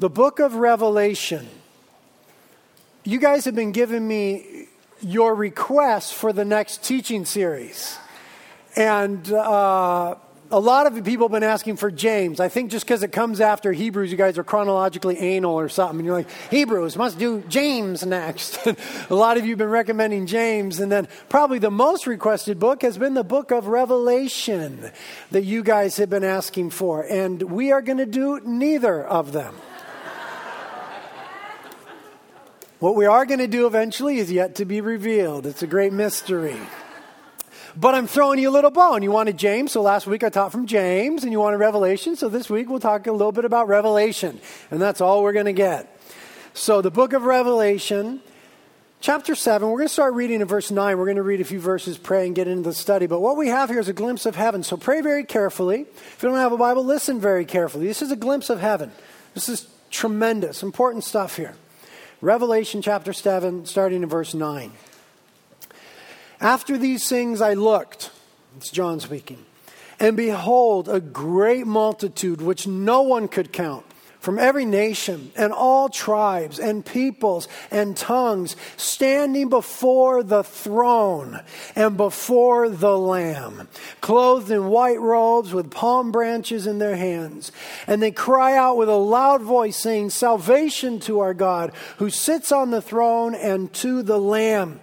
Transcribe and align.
The 0.00 0.08
book 0.08 0.38
of 0.38 0.54
Revelation. 0.54 1.48
You 3.02 3.18
guys 3.18 3.46
have 3.46 3.56
been 3.56 3.72
giving 3.72 4.06
me 4.06 4.68
your 5.00 5.34
requests 5.34 6.12
for 6.12 6.32
the 6.32 6.44
next 6.44 6.84
teaching 6.84 7.24
series. 7.24 7.98
And 8.76 9.28
uh, 9.32 10.14
a 10.52 10.60
lot 10.60 10.86
of 10.86 11.04
people 11.04 11.26
have 11.26 11.32
been 11.32 11.42
asking 11.42 11.78
for 11.78 11.90
James. 11.90 12.38
I 12.38 12.48
think 12.48 12.70
just 12.70 12.86
because 12.86 13.02
it 13.02 13.10
comes 13.10 13.40
after 13.40 13.72
Hebrews, 13.72 14.12
you 14.12 14.16
guys 14.16 14.38
are 14.38 14.44
chronologically 14.44 15.18
anal 15.18 15.56
or 15.56 15.68
something. 15.68 15.98
And 15.98 16.06
You're 16.06 16.14
like, 16.14 16.30
Hebrews 16.48 16.96
must 16.96 17.18
do 17.18 17.42
James 17.48 18.06
next. 18.06 18.64
a 19.10 19.14
lot 19.16 19.36
of 19.36 19.46
you 19.46 19.50
have 19.50 19.58
been 19.58 19.68
recommending 19.68 20.28
James. 20.28 20.78
And 20.78 20.92
then 20.92 21.08
probably 21.28 21.58
the 21.58 21.72
most 21.72 22.06
requested 22.06 22.60
book 22.60 22.82
has 22.82 22.96
been 22.96 23.14
the 23.14 23.24
book 23.24 23.50
of 23.50 23.66
Revelation 23.66 24.92
that 25.32 25.42
you 25.42 25.64
guys 25.64 25.96
have 25.96 26.08
been 26.08 26.22
asking 26.22 26.70
for. 26.70 27.02
And 27.02 27.42
we 27.42 27.72
are 27.72 27.82
going 27.82 27.98
to 27.98 28.06
do 28.06 28.38
neither 28.44 29.04
of 29.04 29.32
them. 29.32 29.56
What 32.80 32.94
we 32.94 33.06
are 33.06 33.26
going 33.26 33.40
to 33.40 33.48
do 33.48 33.66
eventually 33.66 34.18
is 34.18 34.30
yet 34.30 34.54
to 34.56 34.64
be 34.64 34.80
revealed. 34.80 35.46
It's 35.46 35.64
a 35.64 35.66
great 35.66 35.92
mystery. 35.92 36.56
But 37.76 37.96
I'm 37.96 38.06
throwing 38.06 38.38
you 38.38 38.50
a 38.50 38.52
little 38.52 38.70
bone. 38.70 39.02
You 39.02 39.10
wanted 39.10 39.36
James, 39.36 39.72
so 39.72 39.82
last 39.82 40.06
week 40.06 40.22
I 40.22 40.28
taught 40.28 40.52
from 40.52 40.66
James, 40.66 41.24
and 41.24 41.32
you 41.32 41.40
wanted 41.40 41.56
Revelation, 41.56 42.14
so 42.14 42.28
this 42.28 42.48
week 42.48 42.68
we'll 42.68 42.78
talk 42.78 43.08
a 43.08 43.12
little 43.12 43.32
bit 43.32 43.44
about 43.44 43.66
Revelation. 43.66 44.40
And 44.70 44.80
that's 44.80 45.00
all 45.00 45.24
we're 45.24 45.32
going 45.32 45.46
to 45.46 45.52
get. 45.52 45.92
So, 46.54 46.80
the 46.80 46.90
book 46.90 47.14
of 47.14 47.24
Revelation, 47.24 48.20
chapter 49.00 49.34
7, 49.34 49.68
we're 49.68 49.78
going 49.78 49.88
to 49.88 49.92
start 49.92 50.14
reading 50.14 50.40
in 50.40 50.46
verse 50.46 50.70
9. 50.70 50.98
We're 50.98 51.04
going 51.04 51.16
to 51.16 51.22
read 51.22 51.40
a 51.40 51.44
few 51.44 51.60
verses, 51.60 51.98
pray, 51.98 52.26
and 52.26 52.34
get 52.34 52.46
into 52.46 52.62
the 52.62 52.74
study. 52.74 53.06
But 53.06 53.20
what 53.20 53.36
we 53.36 53.48
have 53.48 53.70
here 53.70 53.80
is 53.80 53.88
a 53.88 53.92
glimpse 53.92 54.24
of 54.24 54.36
heaven. 54.36 54.62
So, 54.62 54.76
pray 54.76 55.00
very 55.00 55.24
carefully. 55.24 55.80
If 55.82 56.22
you 56.22 56.28
don't 56.28 56.38
have 56.38 56.52
a 56.52 56.56
Bible, 56.56 56.84
listen 56.84 57.20
very 57.20 57.44
carefully. 57.44 57.88
This 57.88 58.02
is 58.02 58.12
a 58.12 58.16
glimpse 58.16 58.50
of 58.50 58.60
heaven. 58.60 58.92
This 59.34 59.48
is 59.48 59.68
tremendous, 59.90 60.62
important 60.62 61.02
stuff 61.02 61.36
here. 61.36 61.54
Revelation 62.20 62.82
chapter 62.82 63.12
7, 63.12 63.64
starting 63.66 64.02
in 64.02 64.08
verse 64.08 64.34
9. 64.34 64.72
After 66.40 66.76
these 66.76 67.08
things 67.08 67.40
I 67.40 67.54
looked, 67.54 68.10
it's 68.56 68.72
John 68.72 68.98
speaking, 68.98 69.44
and 70.00 70.16
behold, 70.16 70.88
a 70.88 70.98
great 70.98 71.64
multitude 71.64 72.40
which 72.40 72.66
no 72.66 73.02
one 73.02 73.28
could 73.28 73.52
count 73.52 73.84
from 74.20 74.38
every 74.38 74.64
nation 74.64 75.30
and 75.36 75.52
all 75.52 75.88
tribes 75.88 76.58
and 76.58 76.84
peoples 76.84 77.48
and 77.70 77.96
tongues 77.96 78.56
standing 78.76 79.48
before 79.48 80.22
the 80.22 80.42
throne 80.42 81.40
and 81.76 81.96
before 81.96 82.68
the 82.68 82.98
Lamb, 82.98 83.68
clothed 84.00 84.50
in 84.50 84.68
white 84.68 85.00
robes 85.00 85.54
with 85.54 85.70
palm 85.70 86.10
branches 86.10 86.66
in 86.66 86.78
their 86.78 86.96
hands. 86.96 87.52
And 87.86 88.02
they 88.02 88.10
cry 88.10 88.56
out 88.56 88.76
with 88.76 88.88
a 88.88 88.96
loud 88.96 89.42
voice, 89.42 89.76
saying, 89.76 90.10
Salvation 90.10 90.98
to 91.00 91.20
our 91.20 91.34
God 91.34 91.72
who 91.98 92.10
sits 92.10 92.50
on 92.50 92.70
the 92.70 92.82
throne 92.82 93.34
and 93.34 93.72
to 93.74 94.02
the 94.02 94.18
Lamb. 94.18 94.80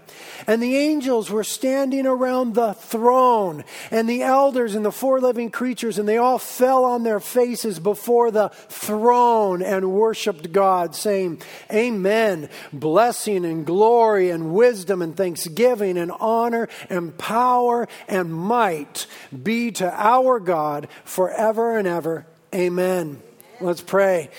And 0.47 0.61
the 0.61 0.75
angels 0.75 1.29
were 1.29 1.43
standing 1.43 2.05
around 2.05 2.55
the 2.55 2.73
throne, 2.73 3.63
and 3.91 4.07
the 4.07 4.21
elders 4.21 4.75
and 4.75 4.85
the 4.85 4.91
four 4.91 5.19
living 5.19 5.49
creatures, 5.49 5.97
and 5.97 6.07
they 6.07 6.17
all 6.17 6.39
fell 6.39 6.85
on 6.85 7.03
their 7.03 7.19
faces 7.19 7.79
before 7.79 8.31
the 8.31 8.49
throne 8.69 9.61
and 9.61 9.91
worshiped 9.91 10.51
God, 10.51 10.95
saying, 10.95 11.41
Amen. 11.71 12.49
Blessing 12.71 13.45
and 13.45 13.65
glory 13.65 14.29
and 14.29 14.53
wisdom 14.53 15.01
and 15.01 15.15
thanksgiving 15.15 15.97
and 15.97 16.11
honor 16.19 16.69
and 16.89 17.17
power 17.17 17.87
and 18.07 18.33
might 18.33 19.07
be 19.43 19.71
to 19.71 19.91
our 19.91 20.39
God 20.39 20.87
forever 21.03 21.77
and 21.77 21.87
ever. 21.87 22.25
Amen. 22.53 23.21
Let's 23.59 23.81
pray. 23.81 24.29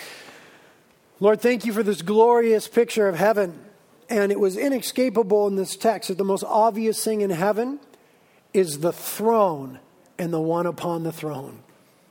Lord, 1.18 1.40
thank 1.40 1.64
you 1.64 1.72
for 1.72 1.82
this 1.82 2.02
glorious 2.02 2.68
picture 2.68 3.08
of 3.08 3.16
heaven. 3.16 3.65
And 4.08 4.30
it 4.30 4.38
was 4.38 4.56
inescapable 4.56 5.46
in 5.48 5.56
this 5.56 5.76
text 5.76 6.08
that 6.08 6.18
the 6.18 6.24
most 6.24 6.44
obvious 6.44 7.02
thing 7.02 7.22
in 7.22 7.30
heaven 7.30 7.80
is 8.52 8.78
the 8.78 8.92
throne 8.92 9.80
and 10.18 10.32
the 10.32 10.40
one 10.40 10.66
upon 10.66 11.02
the 11.02 11.12
throne. 11.12 11.62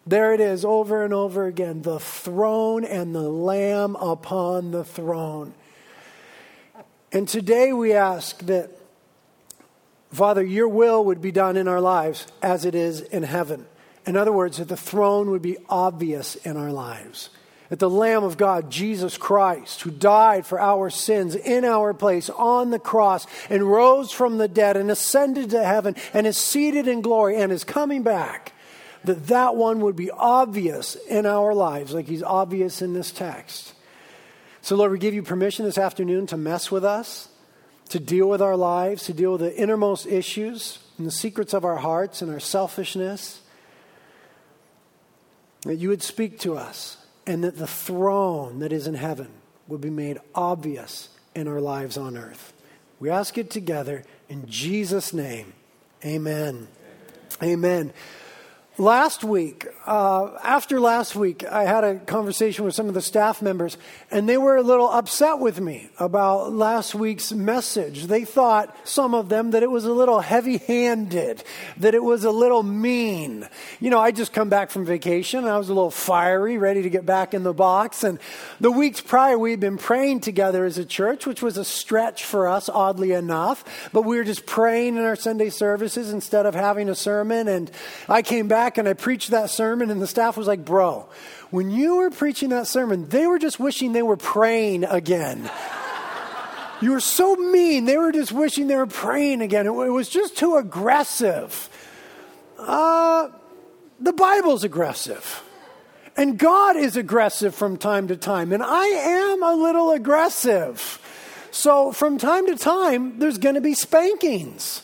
There 0.06 0.34
it 0.34 0.40
is 0.40 0.64
over 0.64 1.04
and 1.04 1.14
over 1.14 1.46
again 1.46 1.82
the 1.82 2.00
throne 2.00 2.86
and 2.86 3.16
the 3.16 3.28
Lamb 3.30 3.96
upon 3.96 4.72
the 4.72 4.84
throne. 4.84 5.54
And 7.12 7.28
today 7.28 7.74
we 7.74 7.94
ask 7.94 8.38
that, 8.46 8.70
Father, 10.12 10.44
your 10.44 10.68
will 10.68 11.04
would 11.06 11.22
be 11.22 11.32
done 11.32 11.58
in 11.58 11.68
our 11.68 11.82
lives 11.82 12.28
as 12.42 12.66
it 12.66 12.76
is 12.76 13.02
in 13.02 13.24
heaven. 13.24 13.66
In 14.06 14.16
other 14.16 14.32
words, 14.32 14.58
that 14.58 14.68
the 14.68 14.78
throne 14.78 15.32
would 15.32 15.42
be 15.42 15.58
obvious 15.70 16.36
in 16.36 16.58
our 16.58 16.72
lives 16.72 17.30
that 17.70 17.80
the 17.80 17.90
Lamb 17.90 18.24
of 18.24 18.38
God, 18.38 18.70
Jesus 18.70 19.18
Christ, 19.18 19.82
who 19.82 19.92
died 19.92 20.46
for 20.46 20.60
our 20.60 20.90
sins 20.90 21.36
in 21.36 21.66
our 21.66 21.94
place 21.94 22.30
on 22.30 22.70
the 22.70 22.80
cross 22.80 23.26
and 23.50 23.64
rose 23.64 24.12
from 24.12 24.38
the 24.38 24.48
dead 24.48 24.78
and 24.78 24.92
ascended 24.92 25.50
to 25.50 25.64
heaven 25.64 25.96
and 26.14 26.28
is 26.28 26.38
seated 26.38 26.88
in 26.88 27.02
glory 27.02 27.38
and 27.38 27.52
is 27.52 27.64
coming 27.64 28.04
back, 28.04 28.54
that 29.04 29.28
that 29.28 29.56
one 29.56 29.80
would 29.80 29.96
be 29.96 30.12
obvious 30.12 30.96
in 30.96 31.26
our 31.26 31.54
lives, 31.54 31.94
like 31.94 32.08
he's 32.08 32.24
obvious 32.24 32.82
in 32.82 32.94
this 32.94 33.12
text. 33.12 33.74
So, 34.62 34.76
Lord, 34.76 34.92
we 34.92 35.00
give 35.00 35.14
you 35.14 35.24
permission 35.24 35.66
this 35.66 35.78
afternoon 35.78 36.28
to 36.28 36.38
mess 36.38 36.72
with 36.72 36.84
us, 36.84 37.30
to 37.90 38.00
deal 38.00 38.28
with 38.28 38.42
our 38.42 38.58
lives, 38.58 39.06
to 39.06 39.14
deal 39.14 39.34
with 39.34 39.42
the 39.42 39.56
innermost 39.56 40.08
issues 40.08 40.80
and 40.98 41.06
the 41.06 41.12
secrets 41.12 41.54
of 41.54 41.66
our 41.66 41.78
hearts 41.78 42.22
and 42.22 42.32
our 42.32 42.40
selfishness. 42.40 43.42
That 45.64 45.76
you 45.76 45.90
would 45.90 46.04
speak 46.04 46.40
to 46.42 46.58
us 46.58 46.98
and 47.26 47.44
that 47.44 47.58
the 47.58 47.68
throne 47.68 48.60
that 48.60 48.72
is 48.72 48.88
in 48.88 48.94
heaven 48.94 49.30
would 49.68 49.82
be 49.82 49.90
made 49.90 50.20
obvious 50.34 51.10
in 51.34 51.48
our 51.48 51.60
lives 51.60 51.98
on 51.98 52.18
earth. 52.18 52.54
We 53.00 53.10
ask 53.10 53.38
it 53.38 53.50
together 53.50 54.04
in 54.30 54.48
Jesus' 54.48 55.14
name. 55.14 55.54
Amen. 56.04 56.68
Amen. 57.42 57.54
Amen. 57.54 57.94
Last 58.78 59.24
week, 59.24 59.68
uh, 59.86 60.32
after 60.44 60.82
last 60.82 61.16
week, 61.16 61.46
I 61.46 61.64
had 61.64 61.86
a 61.86 61.96
conversation 61.96 62.66
with 62.66 62.76
some 62.76 62.90
of 62.90 62.94
the 62.94 63.02
staff 63.02 63.42
members, 63.42 63.78
and 64.12 64.28
they 64.28 64.38
were 64.38 64.58
a 64.58 64.62
little 64.62 64.90
upset 64.90 65.40
with 65.40 65.62
me 65.62 65.90
about 65.98 66.52
last 66.52 66.94
week's 66.94 67.32
message. 67.32 68.08
They 68.08 68.26
thought, 68.26 68.76
some 68.86 69.14
of 69.14 69.30
them, 69.30 69.52
that 69.52 69.64
it 69.64 69.72
was 69.72 69.86
a 69.86 69.94
little 69.94 70.20
heavy 70.20 70.58
handed, 70.58 71.42
that 71.78 71.96
it 71.96 72.04
was 72.04 72.26
a 72.26 72.32
little 72.32 72.64
mean. 72.64 73.48
You 73.80 73.92
know, 73.92 74.00
I 74.00 74.12
just 74.12 74.34
come 74.34 74.50
back 74.50 74.72
from 74.72 74.86
vacation, 74.86 75.40
and 75.40 75.50
I 75.50 75.58
was 75.58 75.70
a 75.70 75.74
little 75.74 75.90
fiery, 75.90 76.58
ready 76.58 76.82
to 76.82 76.90
get 76.90 77.06
back 77.06 77.34
in 77.34 77.44
the 77.44 77.54
box. 77.54 78.04
And 78.04 78.20
the 78.60 78.72
weeks 78.72 79.00
prior, 79.00 79.40
we 79.40 79.52
had 79.52 79.62
been 79.62 79.78
praying 79.78 80.20
together 80.20 80.66
as 80.66 80.78
a 80.78 80.86
church, 80.86 81.26
which 81.26 81.42
was 81.42 81.56
a 81.56 81.64
stretch 81.64 82.26
for 82.26 82.46
us, 82.46 82.68
oddly 82.68 83.14
enough. 83.14 83.64
But 83.94 84.02
we 84.02 84.18
were 84.18 84.26
just 84.26 84.46
praying 84.46 84.98
in 84.98 85.04
our 85.04 85.16
Sunday 85.16 85.50
services 85.50 86.12
instead 86.12 86.46
of 86.46 86.56
having 86.56 86.90
a 86.90 86.96
sermon. 86.96 87.48
And 87.48 87.72
I 88.10 88.22
came 88.22 88.50
back 88.50 88.65
back 88.66 88.80
and 88.80 88.88
I 88.88 88.94
preached 88.94 89.30
that 89.30 89.52
sermon, 89.52 89.92
and 89.92 90.02
the 90.02 90.08
staff 90.08 90.38
was 90.38 90.48
like, 90.48 90.66
Bro, 90.66 91.08
when 91.52 91.70
you 91.70 91.98
were 91.98 92.10
preaching 92.10 92.50
that 92.50 92.66
sermon, 92.66 93.08
they 93.10 93.28
were 93.28 93.38
just 93.38 93.60
wishing 93.60 93.94
they 93.94 94.02
were 94.02 94.18
praying 94.18 94.84
again. 94.86 95.52
you 96.82 96.90
were 96.90 97.00
so 97.00 97.36
mean. 97.36 97.86
They 97.86 97.98
were 97.98 98.12
just 98.12 98.32
wishing 98.32 98.66
they 98.66 98.76
were 98.76 98.88
praying 98.88 99.42
again. 99.42 99.68
It, 99.68 99.70
it 99.70 99.90
was 99.92 100.10
just 100.10 100.36
too 100.36 100.56
aggressive. 100.56 101.70
Uh, 102.58 103.30
the 104.00 104.14
Bible's 104.14 104.64
aggressive. 104.64 105.44
And 106.18 106.40
God 106.40 106.76
is 106.76 106.98
aggressive 106.98 107.54
from 107.54 107.78
time 107.78 108.08
to 108.08 108.18
time. 108.18 108.52
And 108.52 108.64
I 108.64 108.86
am 108.88 109.44
a 109.44 109.54
little 109.54 109.92
aggressive. 109.92 111.00
So 111.52 111.92
from 111.92 112.18
time 112.18 112.48
to 112.48 112.56
time, 112.56 113.20
there's 113.20 113.38
going 113.38 113.56
to 113.56 113.62
be 113.62 113.76
spankings. 113.76 114.82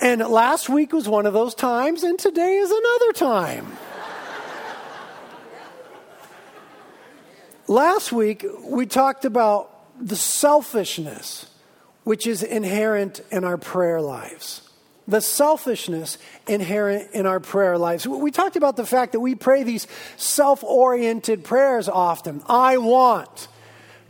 And 0.00 0.20
last 0.22 0.70
week 0.70 0.94
was 0.94 1.06
one 1.08 1.26
of 1.26 1.34
those 1.34 1.54
times, 1.54 2.02
and 2.02 2.18
today 2.18 2.56
is 2.56 2.70
another 2.70 3.12
time. 3.12 3.76
last 7.66 8.10
week, 8.10 8.44
we 8.62 8.86
talked 8.86 9.26
about 9.26 9.70
the 10.00 10.16
selfishness 10.16 11.46
which 12.04 12.26
is 12.26 12.42
inherent 12.42 13.20
in 13.30 13.44
our 13.44 13.58
prayer 13.58 14.00
lives. 14.00 14.62
The 15.06 15.20
selfishness 15.20 16.16
inherent 16.48 17.10
in 17.12 17.26
our 17.26 17.40
prayer 17.40 17.76
lives. 17.76 18.06
We 18.06 18.30
talked 18.30 18.56
about 18.56 18.76
the 18.76 18.86
fact 18.86 19.12
that 19.12 19.20
we 19.20 19.34
pray 19.34 19.64
these 19.64 19.86
self 20.16 20.64
oriented 20.64 21.44
prayers 21.44 21.90
often. 21.90 22.42
I 22.46 22.78
want. 22.78 23.48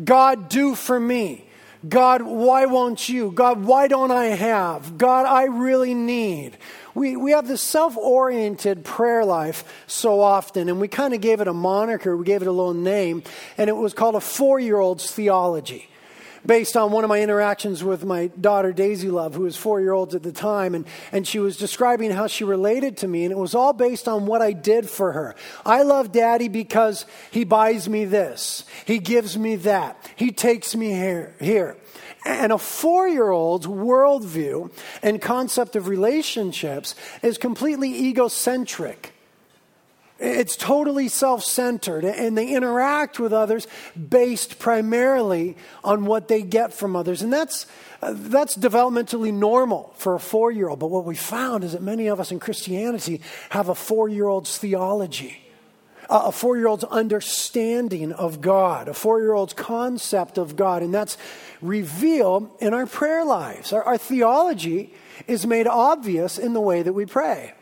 God, 0.05 0.49
do 0.49 0.77
for 0.77 1.01
me. 1.01 1.50
God, 1.88 2.23
why 2.23 2.67
won't 2.67 3.09
you? 3.09 3.31
God, 3.31 3.65
why 3.65 3.88
don't 3.88 4.11
I 4.11 4.27
have? 4.27 4.99
God, 4.99 5.27
I 5.27 5.44
really 5.44 5.94
need. 5.94 6.59
We, 6.94 7.17
we 7.17 7.31
have 7.32 7.49
this 7.49 7.62
self 7.62 7.97
oriented 7.97 8.85
prayer 8.85 9.25
life 9.25 9.85
so 9.87 10.21
often, 10.21 10.69
and 10.69 10.81
we 10.81 10.88
kind 10.88 11.15
of 11.15 11.21
gave 11.21 11.41
it 11.41 11.49
a 11.49 11.55
moniker, 11.55 12.17
we 12.17 12.25
gave 12.25 12.43
it 12.43 12.49
a 12.49 12.53
little 12.53 12.75
name, 12.75 13.23
and 13.56 13.71
it 13.71 13.77
was 13.77 13.94
called 13.94 14.15
a 14.15 14.21
four 14.21 14.61
year 14.61 14.79
old's 14.79 15.11
theology. 15.11 15.90
Based 16.45 16.77
on 16.77 16.91
one 16.93 17.05
of 17.05 17.09
my 17.09 17.21
interactions 17.21 17.85
with 17.85 18.05
my 18.05 18.29
daughter 18.29 18.73
Daisy 18.73 19.11
Love, 19.11 19.35
who 19.35 19.43
was 19.43 19.57
four 19.57 19.81
year 19.81 19.93
old 19.93 20.15
at 20.15 20.23
the 20.23 20.33
time, 20.33 20.75
and, 20.75 20.87
and 21.13 21.27
she 21.27 21.39
was 21.39 21.57
describing 21.57 22.11
how 22.11 22.27
she 22.27 22.45
related 22.45 22.97
to 22.99 23.09
me, 23.09 23.25
and 23.25 23.33
it 23.33 23.39
was 23.39 23.55
all 23.55 23.73
based 23.73 24.09
on 24.09 24.27
what 24.27 24.43
I 24.43 24.53
did 24.53 24.89
for 24.89 25.13
her. 25.13 25.35
I 25.65 25.83
love 25.83 26.13
daddy 26.13 26.49
because 26.49 27.07
he 27.31 27.45
buys 27.45 27.89
me 27.89 28.05
this, 28.05 28.65
he 28.85 28.99
gives 28.99 29.37
me 29.39 29.57
that, 29.57 30.11
he 30.17 30.33
takes 30.33 30.75
me 30.75 30.91
here. 30.91 31.35
here. 31.41 31.77
And 32.25 32.53
a 32.53 32.59
four 32.59 33.09
year 33.09 33.31
old's 33.31 33.67
worldview 33.67 34.71
and 35.03 35.23
concept 35.23 35.75
of 35.75 35.89
relationships 35.89 36.95
is 37.23 37.39
completely 37.39 38.09
egocentric. 38.09 39.15
It's 40.21 40.55
totally 40.55 41.09
self 41.09 41.43
centered, 41.43 42.05
and 42.05 42.37
they 42.37 42.49
interact 42.49 43.19
with 43.19 43.33
others 43.33 43.67
based 43.97 44.59
primarily 44.59 45.57
on 45.83 46.05
what 46.05 46.29
they 46.29 46.43
get 46.43 46.75
from 46.75 46.95
others. 46.95 47.23
And 47.23 47.33
that's, 47.33 47.67
that's 48.03 48.55
developmentally 48.55 49.33
normal 49.33 49.95
for 49.97 50.15
a 50.15 50.21
four 50.21 50.53
year 50.53 50.69
old. 50.69 50.79
But 50.79 50.89
what 50.89 51.07
we 51.07 51.17
found 51.17 51.65
is 51.65 51.73
that 51.73 51.81
many 51.81 52.09
of 52.09 52.21
us 52.21 52.31
in 52.31 52.39
Christianity 52.39 53.23
have 53.49 53.71
a 53.71 53.75
four 53.75 54.11
year 54.11 54.27
old's 54.27 54.59
theology, 54.59 55.41
a 56.11 56.31
four 56.31 56.59
year 56.59 56.69
old's 56.69 56.85
understanding 56.85 58.13
of 58.13 58.43
God, 58.43 58.89
a 58.89 58.95
four 58.95 59.23
year 59.23 59.33
old's 59.33 59.55
concept 59.55 60.37
of 60.37 60.55
God. 60.55 60.83
And 60.83 60.93
that's 60.93 61.17
revealed 61.63 62.51
in 62.61 62.75
our 62.75 62.85
prayer 62.85 63.25
lives. 63.25 63.73
Our, 63.73 63.83
our 63.85 63.97
theology 63.97 64.93
is 65.27 65.47
made 65.47 65.67
obvious 65.67 66.37
in 66.37 66.53
the 66.53 66.61
way 66.61 66.83
that 66.83 66.93
we 66.93 67.07
pray. 67.07 67.55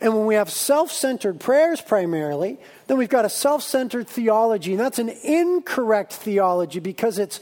And 0.00 0.14
when 0.14 0.24
we 0.24 0.34
have 0.34 0.50
self 0.50 0.90
centered 0.90 1.40
prayers 1.40 1.80
primarily, 1.80 2.58
then 2.86 2.96
we've 2.96 3.08
got 3.08 3.24
a 3.24 3.28
self 3.28 3.62
centered 3.62 4.08
theology. 4.08 4.72
And 4.72 4.80
that's 4.80 4.98
an 4.98 5.10
incorrect 5.10 6.14
theology 6.14 6.80
because 6.80 7.18
it's, 7.18 7.40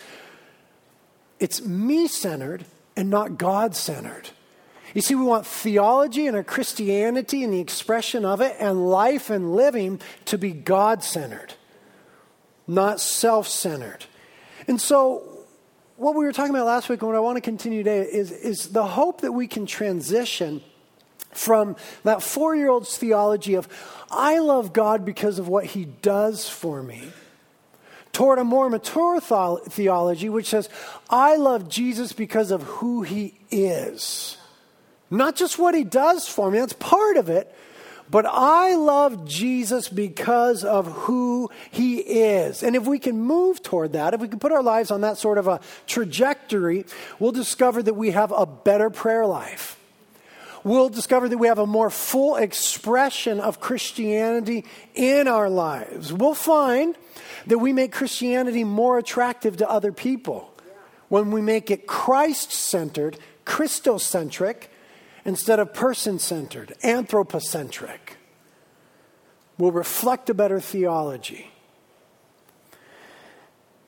it's 1.39 1.63
me 1.63 2.09
centered 2.09 2.65
and 2.97 3.11
not 3.11 3.39
God 3.39 3.77
centered. 3.77 4.31
You 4.95 5.03
see, 5.03 5.15
we 5.15 5.25
want 5.25 5.47
theology 5.47 6.27
and 6.27 6.37
our 6.37 6.43
Christianity 6.43 7.45
and 7.45 7.53
the 7.53 7.61
expression 7.61 8.25
of 8.25 8.41
it 8.41 8.57
and 8.59 8.89
life 8.89 9.31
and 9.31 9.55
living 9.55 10.01
to 10.25 10.39
be 10.39 10.51
God 10.51 11.05
centered, 11.05 11.55
not 12.67 13.01
self 13.01 13.47
centered. 13.47 14.07
And 14.67 14.81
so, 14.81 15.23
what 15.97 16.17
we 16.17 16.25
were 16.25 16.33
talking 16.33 16.55
about 16.55 16.67
last 16.67 16.89
week 16.89 17.03
and 17.03 17.09
what 17.09 17.17
I 17.17 17.21
want 17.21 17.37
to 17.37 17.41
continue 17.41 17.85
today 17.85 18.03
is, 18.03 18.33
is 18.33 18.69
the 18.71 18.87
hope 18.87 19.21
that 19.21 19.33
we 19.33 19.47
can 19.47 19.67
transition 19.67 20.63
from 21.31 21.77
that 22.05 22.23
four 22.23 22.57
year 22.57 22.71
old's 22.71 22.97
theology 22.97 23.55
of, 23.55 23.69
I 24.11 24.39
love 24.39 24.73
God 24.73 25.05
because 25.05 25.39
of 25.39 25.49
what 25.49 25.67
he 25.67 25.85
does 25.85 26.49
for 26.49 26.83
me, 26.83 27.13
toward 28.13 28.39
a 28.39 28.45
more 28.45 28.69
mature 28.71 29.21
theology 29.21 30.29
which 30.29 30.49
says, 30.49 30.69
I 31.09 31.37
love 31.37 31.69
Jesus 31.69 32.13
because 32.13 32.51
of 32.51 32.63
who 32.63 33.03
he 33.03 33.35
is. 33.51 34.37
Not 35.11 35.37
just 35.37 35.59
what 35.59 35.75
he 35.75 35.85
does 35.85 36.29
for 36.29 36.51
me, 36.51 36.59
that's 36.59 36.75
part 36.75 37.17
of 37.17 37.31
it, 37.31 37.55
but 38.11 38.27
I 38.27 38.75
love 38.75 39.27
Jesus 39.27 39.89
because 39.89 40.65
of 40.65 40.87
who 40.87 41.51
he 41.71 41.99
is. 41.99 42.63
And 42.63 42.75
if 42.75 42.87
we 42.87 42.99
can 42.99 43.21
move 43.21 43.63
toward 43.63 43.93
that, 43.93 44.15
if 44.15 44.21
we 44.21 44.29
can 44.29 44.39
put 44.39 44.53
our 44.53 44.63
lives 44.63 44.91
on 44.91 45.03
that 45.03 45.19
sort 45.19 45.39
of 45.39 45.47
a 45.47 45.61
trajectory, 45.87 46.85
we'll 47.19 47.33
discover 47.33 47.83
that 47.83 47.95
we 47.95 48.11
have 48.11 48.33
a 48.33 48.47
better 48.47 48.91
prayer 48.91 49.27
life 49.27 49.78
we'll 50.69 50.89
discover 50.89 51.29
that 51.29 51.39
we 51.39 51.49
have 51.49 51.59
a 51.59 51.67
more 51.67 51.91
full 51.91 52.37
expression 52.37 53.41
of 53.41 53.61
Christianity 53.61 54.65
in 54.95 55.29
our 55.29 55.49
lives. 55.49 56.13
We'll 56.13 56.35
find 56.35 56.97
that 57.47 57.59
we 57.59 57.73
make 57.73 57.93
Christianity 57.93 58.65
more 58.65 58.99
attractive 58.99 59.57
to 59.59 59.71
other 59.71 59.93
people 59.93 60.53
when 61.09 61.31
we 61.31 61.41
make 61.41 61.71
it 61.71 61.87
Christ 61.87 62.53
centered, 62.53 63.19
Christocentric, 63.47 64.65
instead 65.25 65.59
of 65.59 65.73
person 65.73 66.19
centered, 66.19 66.75
anthropocentric. 66.83 68.17
We'll 69.59 69.73
reflect 69.73 70.31
a 70.31 70.35
better 70.35 70.61
theology. 70.61 71.51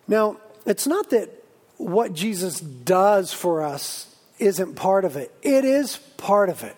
Now, 0.09 0.39
it's 0.67 0.87
not 0.87 1.11
that 1.11 1.31
what 1.77 2.13
Jesus 2.13 2.61
does 2.61 3.33
for 3.33 3.63
us 3.63 4.15
isn't 4.41 4.75
part 4.75 5.05
of 5.05 5.17
it. 5.17 5.33
It 5.43 5.65
is 5.65 5.99
part 6.17 6.49
of 6.49 6.63
it. 6.63 6.77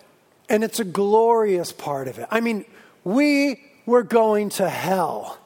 And 0.49 0.63
it's 0.63 0.79
a 0.79 0.85
glorious 0.85 1.71
part 1.71 2.07
of 2.07 2.19
it. 2.19 2.27
I 2.29 2.41
mean, 2.41 2.65
we 3.03 3.63
were 3.85 4.03
going 4.03 4.49
to 4.49 4.69
hell. 4.69 5.37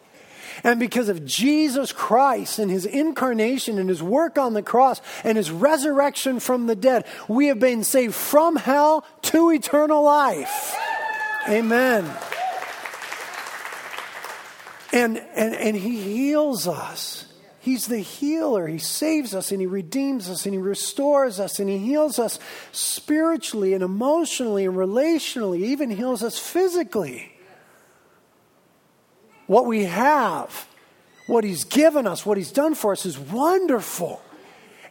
And 0.63 0.79
because 0.79 1.07
of 1.07 1.25
Jesus 1.25 1.91
Christ 1.91 2.59
and 2.59 2.69
his 2.71 2.85
incarnation 2.85 3.77
and 3.77 3.89
his 3.89 4.01
work 4.01 4.37
on 4.37 4.53
the 4.53 4.63
cross 4.63 5.01
and 5.23 5.37
his 5.37 5.51
resurrection 5.51 6.39
from 6.39 6.67
the 6.67 6.75
dead, 6.75 7.05
we 7.27 7.47
have 7.47 7.59
been 7.59 7.83
saved 7.83 8.15
from 8.15 8.55
hell 8.55 9.05
to 9.23 9.51
eternal 9.51 10.03
life. 10.03 10.75
Amen. 11.47 12.11
And, 14.91 15.17
and, 15.35 15.55
and 15.55 15.75
he 15.75 16.01
heals 16.01 16.67
us. 16.67 17.25
He's 17.67 17.87
the 17.87 17.99
healer. 17.99 18.65
He 18.65 18.77
saves 18.77 19.35
us 19.35 19.51
and 19.51 19.59
He 19.59 19.67
redeems 19.67 20.29
us 20.29 20.45
and 20.45 20.55
He 20.55 20.57
restores 20.57 21.37
us 21.37 21.59
and 21.59 21.69
He 21.69 21.77
heals 21.77 22.17
us 22.17 22.39
spiritually 22.71 23.73
and 23.73 23.83
emotionally 23.83 24.63
and 24.63 24.73
relationally, 24.73 25.57
even 25.57 25.89
heals 25.89 26.23
us 26.23 26.39
physically. 26.39 27.29
What 29.47 29.65
we 29.65 29.83
have, 29.83 30.65
what 31.27 31.43
He's 31.43 31.65
given 31.65 32.07
us, 32.07 32.25
what 32.25 32.37
He's 32.37 32.53
done 32.53 32.73
for 32.73 32.93
us 32.93 33.05
is 33.05 33.19
wonderful. 33.19 34.21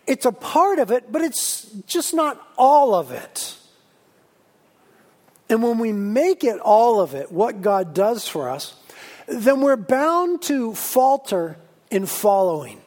It's 0.06 0.26
a 0.26 0.32
part 0.32 0.79
of 0.79 0.90
it, 0.90 1.11
but 1.11 1.22
it's 1.22 1.70
just 1.87 2.12
not 2.12 2.38
all 2.58 2.94
of 2.94 3.11
it. 3.11 3.56
And 5.49 5.62
when 5.62 5.79
we 5.79 5.93
make 5.94 6.44
it 6.44 6.61
all 6.61 7.00
of 7.00 7.14
it, 7.14 7.32
what 7.32 7.62
God 7.62 7.94
does 7.94 8.29
for 8.29 8.50
us, 8.50 8.76
then 9.26 9.62
we're 9.62 9.76
bound 9.76 10.43
to 10.43 10.75
falter 10.75 11.56
in 11.91 12.06
following. 12.06 12.81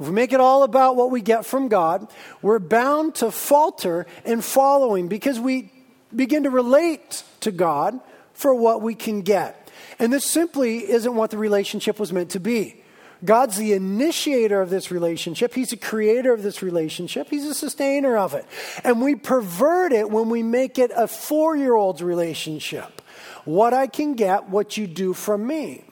If 0.00 0.06
we 0.06 0.12
make 0.12 0.32
it 0.32 0.40
all 0.40 0.62
about 0.62 0.96
what 0.96 1.10
we 1.10 1.20
get 1.20 1.44
from 1.44 1.68
God, 1.68 2.06
we're 2.40 2.60
bound 2.60 3.16
to 3.16 3.30
falter 3.30 4.06
in 4.24 4.40
following 4.40 5.08
because 5.08 5.40
we 5.40 5.72
begin 6.14 6.44
to 6.44 6.50
relate 6.50 7.24
to 7.40 7.50
God 7.50 7.98
for 8.32 8.54
what 8.54 8.80
we 8.80 8.94
can 8.94 9.22
get. 9.22 9.68
And 9.98 10.12
this 10.12 10.24
simply 10.24 10.88
isn't 10.90 11.14
what 11.14 11.30
the 11.30 11.38
relationship 11.38 11.98
was 11.98 12.12
meant 12.12 12.30
to 12.30 12.40
be. 12.40 12.82
God's 13.24 13.56
the 13.56 13.72
initiator 13.72 14.62
of 14.62 14.70
this 14.70 14.92
relationship. 14.92 15.52
He's 15.52 15.70
the 15.70 15.76
creator 15.76 16.32
of 16.32 16.44
this 16.44 16.62
relationship. 16.62 17.28
He's 17.28 17.48
the 17.48 17.54
sustainer 17.54 18.16
of 18.16 18.34
it. 18.34 18.46
And 18.84 19.02
we 19.02 19.16
pervert 19.16 19.92
it 19.92 20.08
when 20.08 20.28
we 20.28 20.44
make 20.44 20.78
it 20.78 20.92
a 20.94 21.08
four 21.08 21.56
year 21.56 21.74
old's 21.74 22.00
relationship. 22.00 23.02
What 23.44 23.74
I 23.74 23.88
can 23.88 24.14
get, 24.14 24.48
what 24.48 24.76
you 24.76 24.86
do 24.86 25.14
from 25.14 25.44
me 25.44 25.87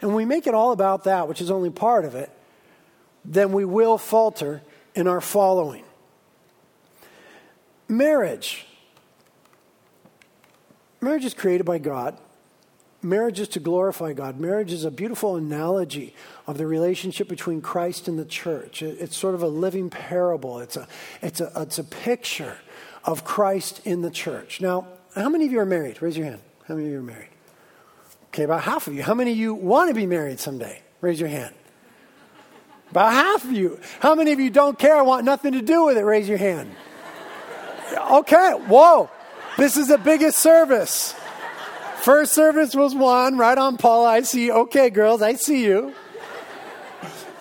and 0.00 0.14
we 0.14 0.24
make 0.24 0.46
it 0.46 0.54
all 0.54 0.72
about 0.72 1.04
that, 1.04 1.28
which 1.28 1.40
is 1.40 1.50
only 1.50 1.70
part 1.70 2.04
of 2.04 2.14
it, 2.14 2.30
then 3.24 3.52
we 3.52 3.64
will 3.64 3.98
falter 3.98 4.62
in 4.94 5.06
our 5.06 5.20
following. 5.20 5.84
Marriage. 7.88 8.66
Marriage 11.00 11.24
is 11.24 11.34
created 11.34 11.64
by 11.64 11.78
God. 11.78 12.18
Marriage 13.00 13.38
is 13.38 13.48
to 13.48 13.60
glorify 13.60 14.12
God. 14.12 14.40
Marriage 14.40 14.72
is 14.72 14.84
a 14.84 14.90
beautiful 14.90 15.36
analogy 15.36 16.14
of 16.46 16.58
the 16.58 16.66
relationship 16.66 17.28
between 17.28 17.60
Christ 17.60 18.08
and 18.08 18.18
the 18.18 18.24
church. 18.24 18.82
It's 18.82 19.16
sort 19.16 19.34
of 19.34 19.42
a 19.42 19.46
living 19.46 19.88
parable, 19.88 20.58
it's 20.58 20.76
a, 20.76 20.88
it's 21.22 21.40
a, 21.40 21.52
it's 21.56 21.78
a 21.78 21.84
picture 21.84 22.58
of 23.04 23.24
Christ 23.24 23.80
in 23.84 24.02
the 24.02 24.10
church. 24.10 24.60
Now, 24.60 24.88
how 25.14 25.28
many 25.28 25.46
of 25.46 25.52
you 25.52 25.60
are 25.60 25.66
married? 25.66 26.02
Raise 26.02 26.16
your 26.16 26.26
hand. 26.26 26.40
How 26.66 26.74
many 26.74 26.88
of 26.88 26.92
you 26.92 26.98
are 26.98 27.02
married? 27.02 27.28
Okay, 28.28 28.44
about 28.44 28.62
half 28.62 28.86
of 28.86 28.94
you. 28.94 29.02
How 29.02 29.14
many 29.14 29.32
of 29.32 29.36
you 29.38 29.54
want 29.54 29.88
to 29.88 29.94
be 29.94 30.06
married 30.06 30.40
someday? 30.40 30.82
Raise 31.00 31.18
your 31.18 31.28
hand. 31.28 31.54
About 32.90 33.12
half 33.12 33.44
of 33.44 33.52
you. 33.52 33.80
How 34.00 34.14
many 34.14 34.32
of 34.32 34.40
you 34.40 34.50
don't 34.50 34.78
care, 34.78 35.02
want 35.04 35.24
nothing 35.24 35.52
to 35.52 35.62
do 35.62 35.84
with 35.84 35.98
it? 35.98 36.04
Raise 36.04 36.28
your 36.28 36.38
hand. 36.38 36.70
Okay, 38.10 38.52
whoa. 38.66 39.10
This 39.56 39.76
is 39.76 39.88
the 39.88 39.98
biggest 39.98 40.38
service. 40.38 41.14
First 42.00 42.32
service 42.32 42.74
was 42.74 42.94
one, 42.94 43.36
right 43.36 43.58
on 43.58 43.76
Paul. 43.76 44.06
I 44.06 44.22
see. 44.22 44.50
Okay, 44.50 44.88
girls, 44.88 45.20
I 45.20 45.34
see 45.34 45.64
you. 45.64 45.92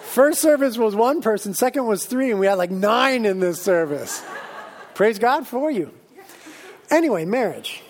First 0.01 0.41
service 0.41 0.77
was 0.77 0.96
one 0.96 1.22
person, 1.22 1.53
second 1.53 1.86
was 1.86 2.06
three, 2.06 2.32
and 2.32 2.39
we 2.39 2.48
had 2.48 2.56
like 2.56 2.72
nine 2.72 3.25
in 3.25 3.39
this 3.39 3.62
service. 3.62 4.24
Praise 4.96 5.20
God 5.20 5.46
for 5.46 5.70
you. 5.70 5.94
Anyway, 6.89 7.24
marriage. 7.24 7.84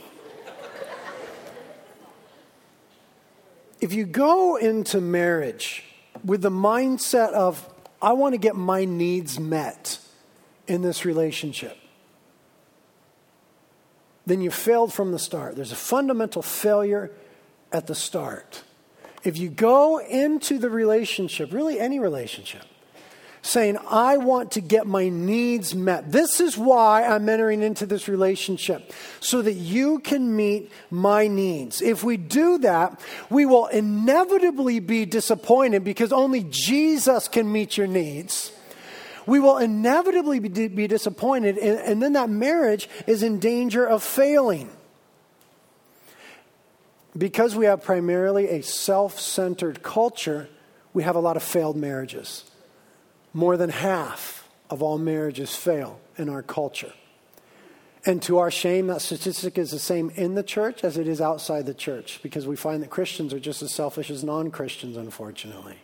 If 3.87 3.93
you 3.93 4.05
go 4.05 4.57
into 4.57 4.99
marriage 4.99 5.81
with 6.25 6.41
the 6.41 6.51
mindset 6.51 7.31
of, 7.31 7.65
I 8.01 8.11
want 8.11 8.33
to 8.33 8.37
get 8.37 8.53
my 8.53 8.83
needs 8.83 9.39
met 9.39 9.99
in 10.67 10.81
this 10.81 11.05
relationship, 11.05 11.77
then 14.25 14.41
you 14.41 14.51
failed 14.51 14.91
from 14.91 15.13
the 15.13 15.19
start. 15.19 15.55
There's 15.55 15.71
a 15.71 15.77
fundamental 15.77 16.41
failure 16.41 17.11
at 17.71 17.87
the 17.87 17.95
start. 17.95 18.61
If 19.23 19.37
you 19.37 19.47
go 19.47 19.99
into 19.99 20.59
the 20.59 20.69
relationship, 20.69 21.53
really 21.53 21.79
any 21.79 21.97
relationship, 21.97 22.65
saying, 23.47 23.77
I 23.89 24.17
want 24.17 24.51
to 24.51 24.61
get 24.61 24.85
my 24.85 25.09
needs 25.09 25.73
met. 25.73 26.11
This 26.11 26.39
is 26.39 26.57
why 26.57 27.05
I'm 27.05 27.27
entering 27.29 27.61
into 27.61 27.85
this 27.85 28.07
relationship, 28.07 28.91
so 29.19 29.41
that 29.41 29.53
you 29.53 29.99
can 29.99 30.35
meet 30.35 30.71
my 30.91 31.27
needs. 31.27 31.81
If 31.81 32.03
we 32.03 32.17
do 32.17 32.59
that, 32.59 32.99
we 33.29 33.45
will 33.45 33.67
inevitably 33.67 34.79
be 34.79 35.05
disappointed 35.05 35.83
because 35.83 36.11
only 36.11 36.45
Jesus 36.49 37.27
can 37.27 37.51
meet 37.51 37.77
your 37.77 37.87
needs. 37.87 38.51
We 39.25 39.39
will 39.39 39.57
inevitably 39.57 40.39
be, 40.39 40.67
be 40.67 40.87
disappointed, 40.87 41.57
and, 41.57 41.79
and 41.79 42.01
then 42.01 42.13
that 42.13 42.29
marriage 42.29 42.89
is 43.07 43.23
in 43.23 43.39
danger 43.39 43.85
of 43.85 44.03
failing. 44.03 44.69
Because 47.17 47.55
we 47.55 47.65
have 47.65 47.83
primarily 47.83 48.47
a 48.49 48.61
self 48.61 49.19
centered 49.19 49.81
culture, 49.81 50.49
we 50.93 51.03
have 51.03 51.15
a 51.15 51.19
lot 51.19 51.35
of 51.35 51.43
failed 51.43 51.75
marriages. 51.75 52.43
More 53.37 53.55
than 53.55 53.69
half 53.69 54.49
of 54.67 54.81
all 54.81 54.97
marriages 54.97 55.55
fail 55.55 55.99
in 56.17 56.27
our 56.27 56.41
culture. 56.41 56.91
And 58.03 58.19
to 58.23 58.39
our 58.39 58.49
shame, 58.49 58.87
that 58.87 59.03
statistic 59.03 59.59
is 59.59 59.69
the 59.69 59.77
same 59.77 60.09
in 60.15 60.33
the 60.33 60.41
church 60.41 60.83
as 60.83 60.97
it 60.97 61.07
is 61.07 61.21
outside 61.21 61.67
the 61.67 61.75
church 61.75 62.19
because 62.23 62.47
we 62.47 62.55
find 62.55 62.81
that 62.81 62.89
Christians 62.89 63.35
are 63.35 63.39
just 63.39 63.61
as 63.61 63.71
selfish 63.71 64.09
as 64.09 64.23
non 64.23 64.49
Christians, 64.49 64.97
unfortunately. 64.97 65.77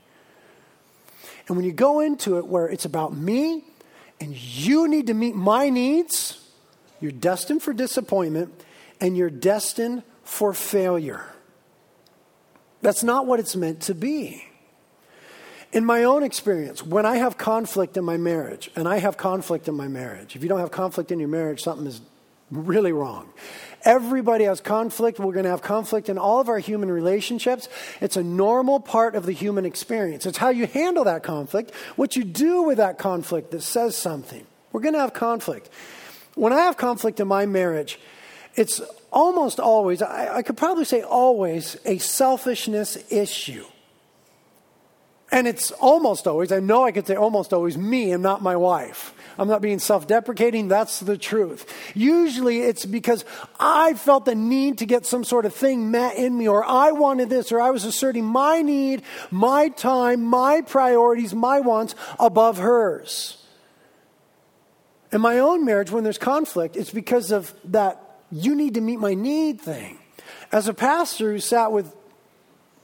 And 1.47 1.55
when 1.55 1.63
you 1.63 1.71
go 1.71 1.99
into 1.99 2.39
it 2.39 2.47
where 2.47 2.65
it's 2.65 2.85
about 2.85 3.15
me 3.15 3.63
and 4.19 4.35
you 4.35 4.87
need 4.87 5.05
to 5.05 5.13
meet 5.13 5.35
my 5.35 5.69
needs, 5.69 6.43
you're 6.99 7.11
destined 7.11 7.61
for 7.61 7.71
disappointment 7.71 8.51
and 8.99 9.15
you're 9.15 9.29
destined 9.29 10.01
for 10.23 10.55
failure. 10.55 11.23
That's 12.81 13.03
not 13.03 13.27
what 13.27 13.39
it's 13.39 13.55
meant 13.55 13.81
to 13.81 13.93
be. 13.93 14.43
In 15.73 15.85
my 15.85 16.03
own 16.03 16.21
experience, 16.21 16.85
when 16.85 17.03
I 17.03 17.17
have 17.17 17.39
conflict 17.39 17.97
in 17.97 18.05
my 18.05 18.15
marriage, 18.15 18.69
and 18.75 18.87
I 18.87 18.99
have 18.99 19.17
conflict 19.17 19.67
in 19.67 19.73
my 19.73 19.87
marriage, 19.87 20.35
if 20.35 20.43
you 20.43 20.47
don't 20.47 20.59
have 20.59 20.69
conflict 20.69 21.11
in 21.11 21.19
your 21.19 21.29
marriage, 21.29 21.63
something 21.63 21.87
is 21.87 21.99
really 22.51 22.91
wrong. 22.91 23.27
Everybody 23.83 24.43
has 24.43 24.61
conflict. 24.61 25.19
We're 25.19 25.33
going 25.33 25.45
to 25.45 25.49
have 25.49 25.63
conflict 25.63 26.09
in 26.09 26.19
all 26.19 26.39
of 26.39 26.47
our 26.47 26.59
human 26.59 26.91
relationships. 26.91 27.67
It's 28.01 28.15
a 28.15 28.23
normal 28.23 28.79
part 28.79 29.15
of 29.15 29.25
the 29.25 29.31
human 29.31 29.65
experience. 29.65 30.27
It's 30.27 30.37
how 30.37 30.49
you 30.49 30.67
handle 30.67 31.05
that 31.05 31.23
conflict, 31.23 31.73
what 31.95 32.15
you 32.15 32.23
do 32.23 32.61
with 32.61 32.77
that 32.77 32.99
conflict 32.99 33.49
that 33.49 33.63
says 33.63 33.97
something. 33.97 34.45
We're 34.71 34.81
going 34.81 34.93
to 34.93 34.99
have 34.99 35.13
conflict. 35.13 35.69
When 36.35 36.53
I 36.53 36.61
have 36.61 36.77
conflict 36.77 37.19
in 37.19 37.27
my 37.27 37.47
marriage, 37.47 37.99
it's 38.55 38.79
almost 39.11 39.59
always, 39.59 40.03
I, 40.03 40.37
I 40.37 40.41
could 40.43 40.55
probably 40.55 40.85
say 40.85 41.01
always, 41.01 41.77
a 41.83 41.97
selfishness 41.97 43.11
issue. 43.11 43.65
And 45.33 45.47
it's 45.47 45.71
almost 45.71 46.27
always, 46.27 46.51
I 46.51 46.59
know 46.59 46.85
I 46.85 46.91
could 46.91 47.07
say 47.07 47.15
almost 47.15 47.53
always, 47.53 47.75
me 47.75 48.11
and 48.11 48.21
not 48.21 48.43
my 48.43 48.55
wife. 48.55 49.15
I'm 49.39 49.47
not 49.47 49.63
being 49.63 49.79
self 49.79 50.05
deprecating, 50.05 50.67
that's 50.67 50.99
the 50.99 51.17
truth. 51.17 51.65
Usually 51.95 52.61
it's 52.61 52.85
because 52.85 53.25
I 53.59 53.95
felt 53.95 54.25
the 54.25 54.35
need 54.35 54.77
to 54.77 54.85
get 54.85 55.07
some 55.07 55.23
sort 55.23 55.47
of 55.47 55.55
thing 55.55 55.89
met 55.89 56.17
in 56.17 56.37
me, 56.37 56.47
or 56.47 56.63
I 56.63 56.91
wanted 56.91 57.31
this, 57.31 57.51
or 57.51 57.59
I 57.59 57.71
was 57.71 57.83
asserting 57.83 58.25
my 58.25 58.61
need, 58.61 59.01
my 59.31 59.69
time, 59.69 60.21
my 60.21 60.61
priorities, 60.61 61.33
my 61.33 61.61
wants 61.61 61.95
above 62.19 62.59
hers. 62.59 63.43
In 65.11 65.19
my 65.19 65.39
own 65.39 65.65
marriage, 65.65 65.89
when 65.89 66.03
there's 66.03 66.19
conflict, 66.19 66.75
it's 66.75 66.91
because 66.91 67.31
of 67.31 67.51
that 67.71 68.19
you 68.31 68.53
need 68.53 68.75
to 68.75 68.81
meet 68.81 68.99
my 68.99 69.15
need 69.15 69.59
thing. 69.59 69.97
As 70.51 70.67
a 70.67 70.75
pastor 70.75 71.31
who 71.31 71.39
sat 71.39 71.71
with 71.71 71.91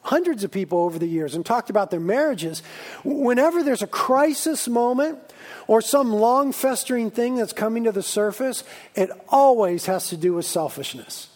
hundreds 0.01 0.43
of 0.43 0.51
people 0.51 0.79
over 0.79 0.97
the 0.97 1.07
years 1.07 1.35
and 1.35 1.45
talked 1.45 1.69
about 1.69 1.91
their 1.91 1.99
marriages. 1.99 2.63
Whenever 3.03 3.63
there's 3.63 3.81
a 3.81 3.87
crisis 3.87 4.67
moment 4.67 5.19
or 5.67 5.81
some 5.81 6.13
long 6.13 6.51
festering 6.51 7.11
thing 7.11 7.35
that's 7.35 7.53
coming 7.53 7.83
to 7.83 7.91
the 7.91 8.03
surface, 8.03 8.63
it 8.95 9.09
always 9.29 9.85
has 9.85 10.09
to 10.09 10.17
do 10.17 10.33
with 10.33 10.45
selfishness. 10.45 11.27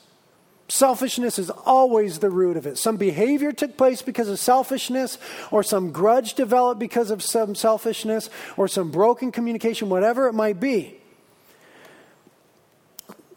Selfishness 0.69 1.37
is 1.37 1.49
always 1.49 2.19
the 2.19 2.29
root 2.29 2.57
of 2.57 2.65
it. 2.65 2.77
Some 2.77 2.97
behavior 2.97 3.51
took 3.51 3.77
place 3.77 4.01
because 4.01 4.29
of 4.29 4.39
selfishness, 4.39 5.17
or 5.51 5.61
some 5.61 5.91
grudge 5.91 6.33
developed 6.33 6.79
because 6.79 7.11
of 7.11 7.21
some 7.21 7.53
selfishness, 7.53 8.29
or 8.57 8.67
some 8.67 8.89
broken 8.89 9.31
communication, 9.31 9.89
whatever 9.89 10.27
it 10.27 10.33
might 10.33 10.59
be. 10.59 10.97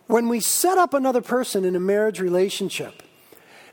When 0.07 0.29
we 0.29 0.41
set 0.41 0.79
up 0.79 0.95
another 0.95 1.21
person 1.21 1.65
in 1.65 1.75
a 1.75 1.81
marriage 1.81 2.21
relationship, 2.21 3.03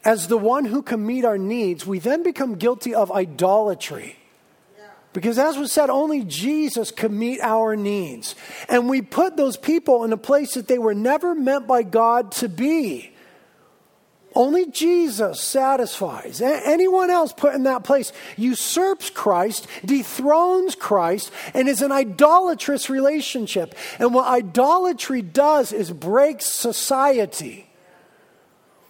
as 0.06 0.28
the 0.28 0.38
one 0.38 0.66
who 0.66 0.82
can 0.82 1.06
meet 1.06 1.26
our 1.26 1.38
needs, 1.38 1.86
we 1.86 2.00
then 2.00 2.24
become 2.24 2.56
guilty 2.56 2.94
of 2.94 3.12
idolatry. 3.12 4.18
Because 5.14 5.38
as 5.38 5.58
was 5.58 5.72
said, 5.72 5.92
only 5.92 6.24
Jesus 6.24 6.90
could 6.90 7.12
meet 7.12 7.40
our 7.42 7.76
needs. 7.76 8.34
And 8.68 8.90
we 8.90 9.04
put 9.04 9.38
those 9.38 9.58
people 9.58 10.04
in 10.04 10.12
a 10.12 10.18
place 10.18 10.56
that 10.56 10.68
they 10.68 10.80
were 10.80 10.96
never 10.96 11.36
meant 11.36 11.68
by 11.68 11.84
God 11.84 12.32
to 12.34 12.50
be. 12.50 13.12
Only 14.36 14.72
Jesus 14.72 15.40
satisfies. 15.40 16.42
Anyone 16.42 17.12
else 17.12 17.32
put 17.32 17.54
in 17.54 17.64
that 17.64 17.84
place 17.84 18.12
usurps 18.36 19.12
Christ, 19.12 19.68
dethrones 19.86 20.74
Christ, 20.74 21.32
and 21.54 21.70
is 21.70 21.84
an 21.84 21.92
idolatrous 21.92 22.90
relationship. 22.90 23.76
And 24.00 24.16
what 24.16 24.28
idolatry 24.28 25.22
does 25.22 25.72
is 25.72 25.92
breaks 25.92 26.48
society. 26.48 27.70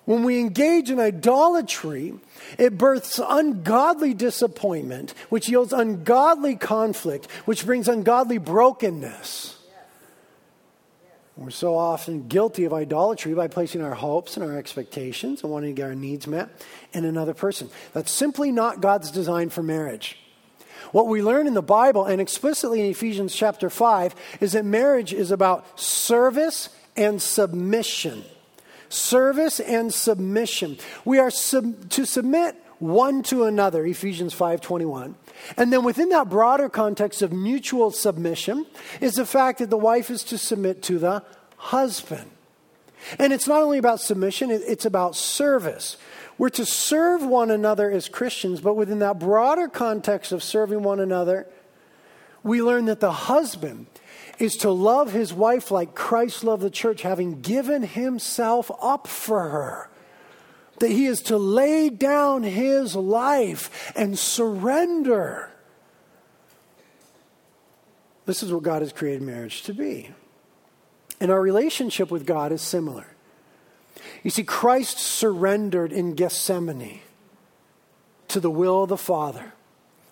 When 0.06 0.24
we 0.24 0.40
engage 0.40 0.90
in 0.90 1.00
idolatry, 1.00 2.16
it 2.58 2.78
births 2.78 3.22
ungodly 3.26 4.14
disappointment, 4.14 5.14
which 5.30 5.48
yields 5.48 5.72
ungodly 5.72 6.56
conflict, 6.58 7.32
which 7.46 7.66
brings 7.66 7.88
ungodly 7.88 8.38
brokenness. 8.38 9.58
We're 11.38 11.50
so 11.50 11.76
often 11.76 12.28
guilty 12.28 12.66
of 12.66 12.74
idolatry 12.74 13.34
by 13.34 13.48
placing 13.48 13.82
our 13.82 13.96
hopes 13.96 14.38
and 14.38 14.46
our 14.46 14.56
expectations 14.56 15.42
and 15.42 15.52
wanting 15.52 15.74
to 15.74 15.82
get 15.82 15.88
our 15.88 15.96
needs 15.96 16.28
met 16.28 16.50
in 16.92 17.06
another 17.06 17.34
person. 17.34 17.70
That's 17.94 18.12
simply 18.12 18.52
not 18.52 18.82
God's 18.82 19.10
design 19.10 19.50
for 19.50 19.64
marriage. 19.64 20.20
What 20.92 21.08
we 21.08 21.24
learn 21.24 21.48
in 21.48 21.56
the 21.56 21.64
Bible 21.64 22.06
and 22.06 22.22
explicitly 22.22 22.82
in 22.82 22.86
Ephesians 22.92 23.34
chapter 23.34 23.72
5 23.72 24.14
is 24.42 24.52
that 24.52 24.64
marriage 24.64 25.12
is 25.12 25.32
about 25.32 25.80
service 25.80 26.70
and 26.96 27.20
submission 27.20 28.24
service 28.94 29.60
and 29.60 29.94
submission. 29.94 30.78
We 31.06 31.20
are 31.20 31.32
sub- 31.32 31.90
to 31.90 32.06
submit 32.06 32.56
one 32.80 33.24
to 33.24 33.46
another, 33.46 33.86
Ephesians 33.86 34.34
5:21. 34.34 35.16
And 35.58 35.72
then 35.72 35.84
within 35.84 36.10
that 36.10 36.30
broader 36.30 36.70
context 36.70 37.22
of 37.22 37.32
mutual 37.32 37.92
submission 37.92 38.66
is 39.00 39.16
the 39.16 39.26
fact 39.26 39.60
that 39.60 39.70
the 39.70 39.78
wife 39.78 40.10
is 40.10 40.24
to 40.26 40.38
submit 40.38 40.82
to 40.84 41.00
the 41.00 41.24
husband. 41.58 42.30
And 43.20 43.34
it's 43.34 43.48
not 43.48 43.62
only 43.62 43.78
about 43.78 44.00
submission, 44.00 44.50
it's 44.52 44.86
about 44.86 45.16
service. 45.16 45.98
We're 46.38 46.50
to 46.50 46.66
serve 46.66 47.24
one 47.24 47.52
another 47.52 47.92
as 47.92 48.10
Christians, 48.10 48.60
but 48.60 48.76
within 48.76 49.00
that 49.00 49.20
broader 49.20 49.68
context 49.68 50.32
of 50.32 50.44
serving 50.44 50.84
one 50.84 51.00
another, 51.00 51.48
we 52.44 52.62
learn 52.62 52.86
that 52.86 53.00
the 53.00 53.12
husband 53.12 53.88
is 54.40 54.58
to 54.58 54.72
love 54.72 55.12
his 55.12 55.34
wife 55.34 55.72
like 55.72 55.96
Christ 55.96 56.44
loved 56.44 56.64
the 56.64 56.70
church, 56.70 57.02
having 57.02 57.42
given 57.42 57.84
himself 57.84 58.72
up 58.82 59.08
for 59.08 59.50
her. 59.50 59.90
That 60.80 60.90
he 60.90 61.06
is 61.06 61.22
to 61.24 61.38
lay 61.38 61.90
down 61.90 62.44
his 62.44 62.96
life 62.96 63.94
and 63.96 64.18
surrender. 64.18 65.52
This 68.26 68.42
is 68.42 68.52
what 68.52 68.64
God 68.64 68.82
has 68.82 68.92
created 68.92 69.22
marriage 69.22 69.64
to 69.64 69.74
be. 69.74 70.10
And 71.20 71.32
our 71.32 71.42
relationship 71.42 72.10
with 72.10 72.26
God 72.26 72.52
is 72.52 72.62
similar. 72.62 73.08
You 74.24 74.32
see, 74.32 74.44
Christ 74.44 74.98
surrendered 74.98 75.92
in 75.92 76.16
Gethsemane 76.16 77.02
to 78.30 78.40
the 78.40 78.50
will 78.50 78.84
of 78.84 78.90
the 78.90 78.98
Father 78.98 79.54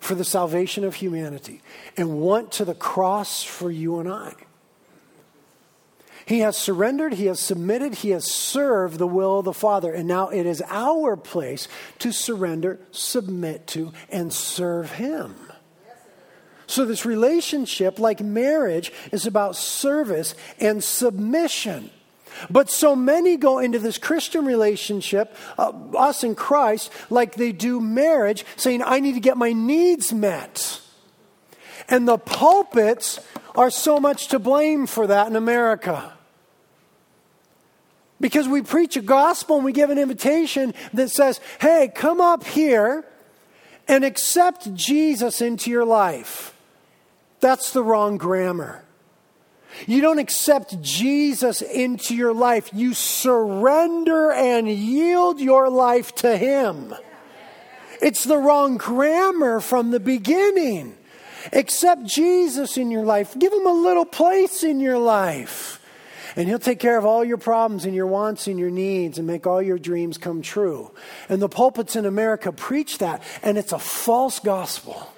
for 0.02 0.16
the 0.16 0.24
salvation 0.24 0.82
of 0.82 0.96
humanity 0.96 1.62
and 1.96 2.20
went 2.20 2.50
to 2.50 2.64
the 2.64 2.74
cross 2.74 3.44
for 3.44 3.70
you 3.70 4.00
and 4.00 4.08
I. 4.12 4.34
He 6.26 6.40
has 6.40 6.56
surrendered, 6.56 7.14
he 7.14 7.26
has 7.26 7.38
submitted, 7.38 7.94
he 7.94 8.10
has 8.10 8.28
served 8.28 8.98
the 8.98 9.06
will 9.06 9.38
of 9.38 9.44
the 9.44 9.52
Father. 9.52 9.92
And 9.92 10.08
now 10.08 10.28
it 10.28 10.44
is 10.44 10.60
our 10.68 11.16
place 11.16 11.68
to 12.00 12.10
surrender, 12.10 12.80
submit 12.90 13.68
to, 13.68 13.92
and 14.08 14.32
serve 14.32 14.90
him. 14.92 15.36
So, 16.66 16.84
this 16.84 17.06
relationship, 17.06 18.00
like 18.00 18.20
marriage, 18.20 18.92
is 19.12 19.26
about 19.26 19.54
service 19.54 20.34
and 20.58 20.82
submission. 20.82 21.90
But 22.50 22.70
so 22.70 22.96
many 22.96 23.36
go 23.36 23.58
into 23.58 23.78
this 23.78 23.98
Christian 23.98 24.44
relationship, 24.44 25.36
uh, 25.58 25.72
us 25.96 26.24
and 26.24 26.36
Christ, 26.36 26.90
like 27.10 27.34
they 27.34 27.52
do 27.52 27.80
marriage, 27.80 28.44
saying, 28.56 28.82
I 28.82 29.00
need 29.00 29.14
to 29.14 29.20
get 29.20 29.36
my 29.36 29.52
needs 29.52 30.12
met. 30.12 30.80
And 31.88 32.06
the 32.06 32.18
pulpits 32.18 33.20
are 33.54 33.70
so 33.70 34.00
much 34.00 34.28
to 34.28 34.38
blame 34.38 34.86
for 34.86 35.06
that 35.06 35.26
in 35.26 35.36
America. 35.36 36.12
Because 38.20 38.46
we 38.46 38.62
preach 38.62 38.96
a 38.96 39.02
gospel 39.02 39.56
and 39.56 39.64
we 39.64 39.72
give 39.72 39.90
an 39.90 39.98
invitation 39.98 40.74
that 40.94 41.10
says, 41.10 41.40
hey, 41.60 41.90
come 41.94 42.20
up 42.20 42.44
here 42.44 43.04
and 43.88 44.04
accept 44.04 44.72
Jesus 44.74 45.40
into 45.40 45.70
your 45.70 45.84
life. 45.84 46.56
That's 47.40 47.72
the 47.72 47.82
wrong 47.82 48.18
grammar. 48.18 48.84
You 49.86 50.00
don't 50.00 50.18
accept 50.18 50.80
Jesus 50.82 51.62
into 51.62 52.14
your 52.14 52.32
life. 52.32 52.70
You 52.72 52.94
surrender 52.94 54.32
and 54.32 54.68
yield 54.68 55.40
your 55.40 55.70
life 55.70 56.14
to 56.16 56.36
Him. 56.36 56.94
It's 58.00 58.24
the 58.24 58.36
wrong 58.36 58.76
grammar 58.76 59.60
from 59.60 59.90
the 59.90 60.00
beginning. 60.00 60.96
Accept 61.52 62.04
Jesus 62.04 62.76
in 62.76 62.90
your 62.90 63.04
life. 63.04 63.36
Give 63.38 63.52
Him 63.52 63.66
a 63.66 63.72
little 63.72 64.04
place 64.04 64.62
in 64.62 64.80
your 64.80 64.98
life. 64.98 65.80
And 66.36 66.48
He'll 66.48 66.58
take 66.58 66.78
care 66.78 66.98
of 66.98 67.04
all 67.04 67.24
your 67.24 67.36
problems 67.36 67.84
and 67.84 67.94
your 67.94 68.06
wants 68.06 68.46
and 68.46 68.58
your 68.58 68.70
needs 68.70 69.18
and 69.18 69.26
make 69.26 69.46
all 69.46 69.60
your 69.60 69.78
dreams 69.78 70.18
come 70.18 70.42
true. 70.42 70.90
And 71.28 71.42
the 71.42 71.48
pulpits 71.48 71.96
in 71.96 72.06
America 72.06 72.52
preach 72.52 72.98
that, 72.98 73.22
and 73.42 73.58
it's 73.58 73.72
a 73.72 73.78
false 73.78 74.38
gospel. 74.38 75.12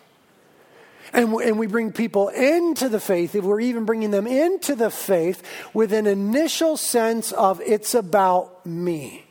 And, 1.14 1.32
and 1.34 1.58
we 1.60 1.68
bring 1.68 1.92
people 1.92 2.28
into 2.28 2.88
the 2.88 2.98
faith, 2.98 3.36
if 3.36 3.44
we're 3.44 3.60
even 3.60 3.84
bringing 3.84 4.10
them 4.10 4.26
into 4.26 4.74
the 4.74 4.90
faith 4.90 5.42
with 5.72 5.92
an 5.92 6.08
initial 6.08 6.76
sense 6.76 7.30
of 7.30 7.60
it's 7.60 7.94
about 7.94 8.66
me. 8.66 9.24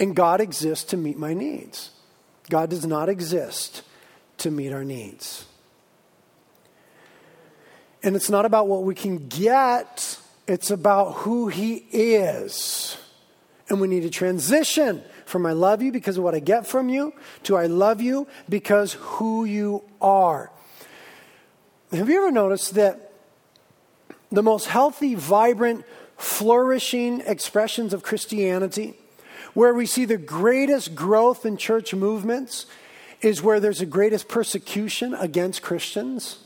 And 0.00 0.16
God 0.16 0.40
exists 0.40 0.86
to 0.86 0.96
meet 0.96 1.18
my 1.18 1.34
needs. 1.34 1.90
God 2.48 2.70
does 2.70 2.86
not 2.86 3.10
exist 3.10 3.82
to 4.38 4.50
meet 4.50 4.72
our 4.72 4.84
needs. 4.84 5.44
And 8.02 8.16
it's 8.16 8.30
not 8.30 8.46
about 8.46 8.68
what 8.68 8.84
we 8.84 8.94
can 8.94 9.28
get, 9.28 10.18
it's 10.48 10.70
about 10.70 11.12
who 11.12 11.48
He 11.48 11.74
is. 11.90 12.96
And 13.68 13.80
we 13.80 13.88
need 13.88 14.02
to 14.02 14.10
transition 14.10 15.02
from 15.26 15.44
I 15.44 15.52
love 15.52 15.82
you 15.82 15.92
because 15.92 16.16
of 16.16 16.24
what 16.24 16.34
I 16.34 16.38
get 16.38 16.66
from 16.66 16.88
you 16.88 17.12
to 17.42 17.56
I 17.56 17.66
love 17.66 18.00
you 18.00 18.26
because 18.48 18.94
who 18.94 19.44
you 19.44 19.82
are. 20.00 20.50
Have 21.92 22.08
you 22.08 22.16
ever 22.18 22.32
noticed 22.32 22.74
that 22.74 23.12
the 24.30 24.42
most 24.42 24.66
healthy, 24.66 25.14
vibrant, 25.14 25.84
flourishing 26.16 27.20
expressions 27.20 27.92
of 27.92 28.02
Christianity, 28.02 28.94
where 29.52 29.74
we 29.74 29.84
see 29.84 30.04
the 30.04 30.16
greatest 30.16 30.94
growth 30.94 31.44
in 31.44 31.56
church 31.56 31.94
movements, 31.94 32.66
is 33.20 33.42
where 33.42 33.60
there's 33.60 33.80
the 33.80 33.86
greatest 33.86 34.28
persecution 34.28 35.14
against 35.14 35.62
Christians? 35.62 36.38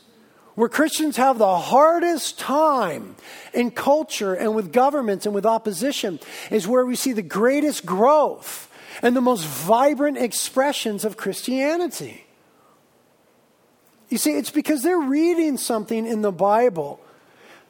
where 0.55 0.69
Christians 0.69 1.17
have 1.17 1.39
the 1.39 1.57
hardest 1.57 2.39
time 2.39 3.17
in 3.55 3.71
culture 3.71 4.35
and 4.35 4.55
with 4.55 4.73
governments 4.73 5.25
and 5.25 5.35
with 5.35 5.47
opposition 5.47 6.21
is 6.51 6.69
where 6.69 6.85
we 6.85 6.97
see 6.97 7.13
the 7.13 7.23
greatest 7.23 7.87
growth 7.87 8.70
and 9.03 9.17
the 9.17 9.21
most 9.21 9.45
vibrant 9.45 10.19
expressions 10.19 11.05
of 11.05 11.17
Christianity. 11.17 12.27
You 14.09 14.19
see, 14.19 14.33
it's 14.33 14.51
because 14.51 14.83
they're 14.83 14.99
reading 14.99 15.57
something 15.57 16.07
in 16.07 16.23
the 16.23 16.33
Bible. 16.33 17.01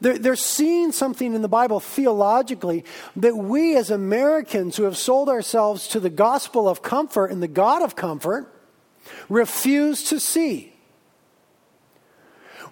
They're, 0.01 0.19
they're 0.19 0.37
seeing 0.37 0.93
something 0.93 1.35
in 1.35 1.43
the 1.43 1.49
Bible 1.49 1.81
theologically 1.81 2.85
that 3.17 3.37
we 3.37 3.77
as 3.77 3.91
Americans 3.91 4.77
who 4.77 4.85
have 4.85 4.97
sold 4.97 5.29
ourselves 5.29 5.87
to 5.89 6.01
the 6.01 6.11
gospel 6.11 6.69
of 6.69 6.83
comfort 6.83 7.27
and 7.27 7.43
the 7.43 7.49
God 7.49 7.83
of 7.83 7.95
comfort 7.95 8.53
refuse 9.29 10.05
to 10.05 10.19
see. 10.19 10.70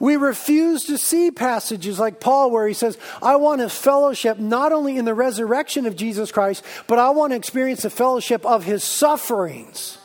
We 0.00 0.16
refuse 0.16 0.84
to 0.84 0.98
see 0.98 1.30
passages 1.30 1.98
like 1.98 2.20
Paul, 2.20 2.50
where 2.50 2.68
he 2.68 2.74
says, 2.74 2.98
I 3.20 3.36
want 3.36 3.60
a 3.60 3.68
fellowship 3.68 4.38
not 4.38 4.72
only 4.72 4.96
in 4.96 5.04
the 5.04 5.14
resurrection 5.14 5.86
of 5.86 5.96
Jesus 5.96 6.30
Christ, 6.30 6.64
but 6.86 6.98
I 6.98 7.10
want 7.10 7.32
to 7.32 7.36
experience 7.36 7.82
the 7.82 7.90
fellowship 7.90 8.46
of 8.46 8.64
his 8.64 8.84
sufferings. 8.84 9.98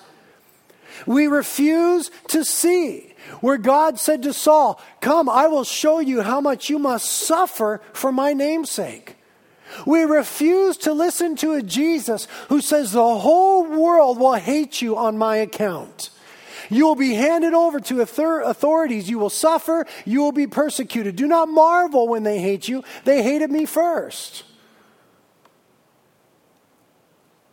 We 1.05 1.27
refuse 1.27 2.09
to 2.29 2.43
see 2.43 3.13
where 3.41 3.57
God 3.57 3.99
said 3.99 4.23
to 4.23 4.33
Saul, 4.33 4.81
Come, 5.01 5.29
I 5.29 5.47
will 5.47 5.63
show 5.63 5.99
you 5.99 6.21
how 6.21 6.41
much 6.41 6.69
you 6.69 6.79
must 6.79 7.05
suffer 7.05 7.81
for 7.93 8.11
my 8.11 8.33
namesake. 8.33 9.17
We 9.85 10.03
refuse 10.03 10.77
to 10.77 10.93
listen 10.93 11.35
to 11.37 11.53
a 11.53 11.61
Jesus 11.61 12.27
who 12.49 12.61
says 12.61 12.91
the 12.91 13.17
whole 13.17 13.63
world 13.63 14.19
will 14.19 14.33
hate 14.33 14.81
you 14.81 14.97
on 14.97 15.17
my 15.17 15.37
account. 15.37 16.09
You 16.73 16.85
will 16.85 16.95
be 16.95 17.13
handed 17.13 17.53
over 17.53 17.79
to 17.79 18.01
authorities. 18.01 19.09
You 19.09 19.19
will 19.19 19.29
suffer. 19.29 19.85
You 20.05 20.21
will 20.21 20.31
be 20.31 20.47
persecuted. 20.47 21.15
Do 21.15 21.27
not 21.27 21.49
marvel 21.49 22.07
when 22.07 22.23
they 22.23 22.39
hate 22.39 22.67
you. 22.67 22.83
They 23.05 23.23
hated 23.23 23.51
me 23.51 23.65
first. 23.65 24.43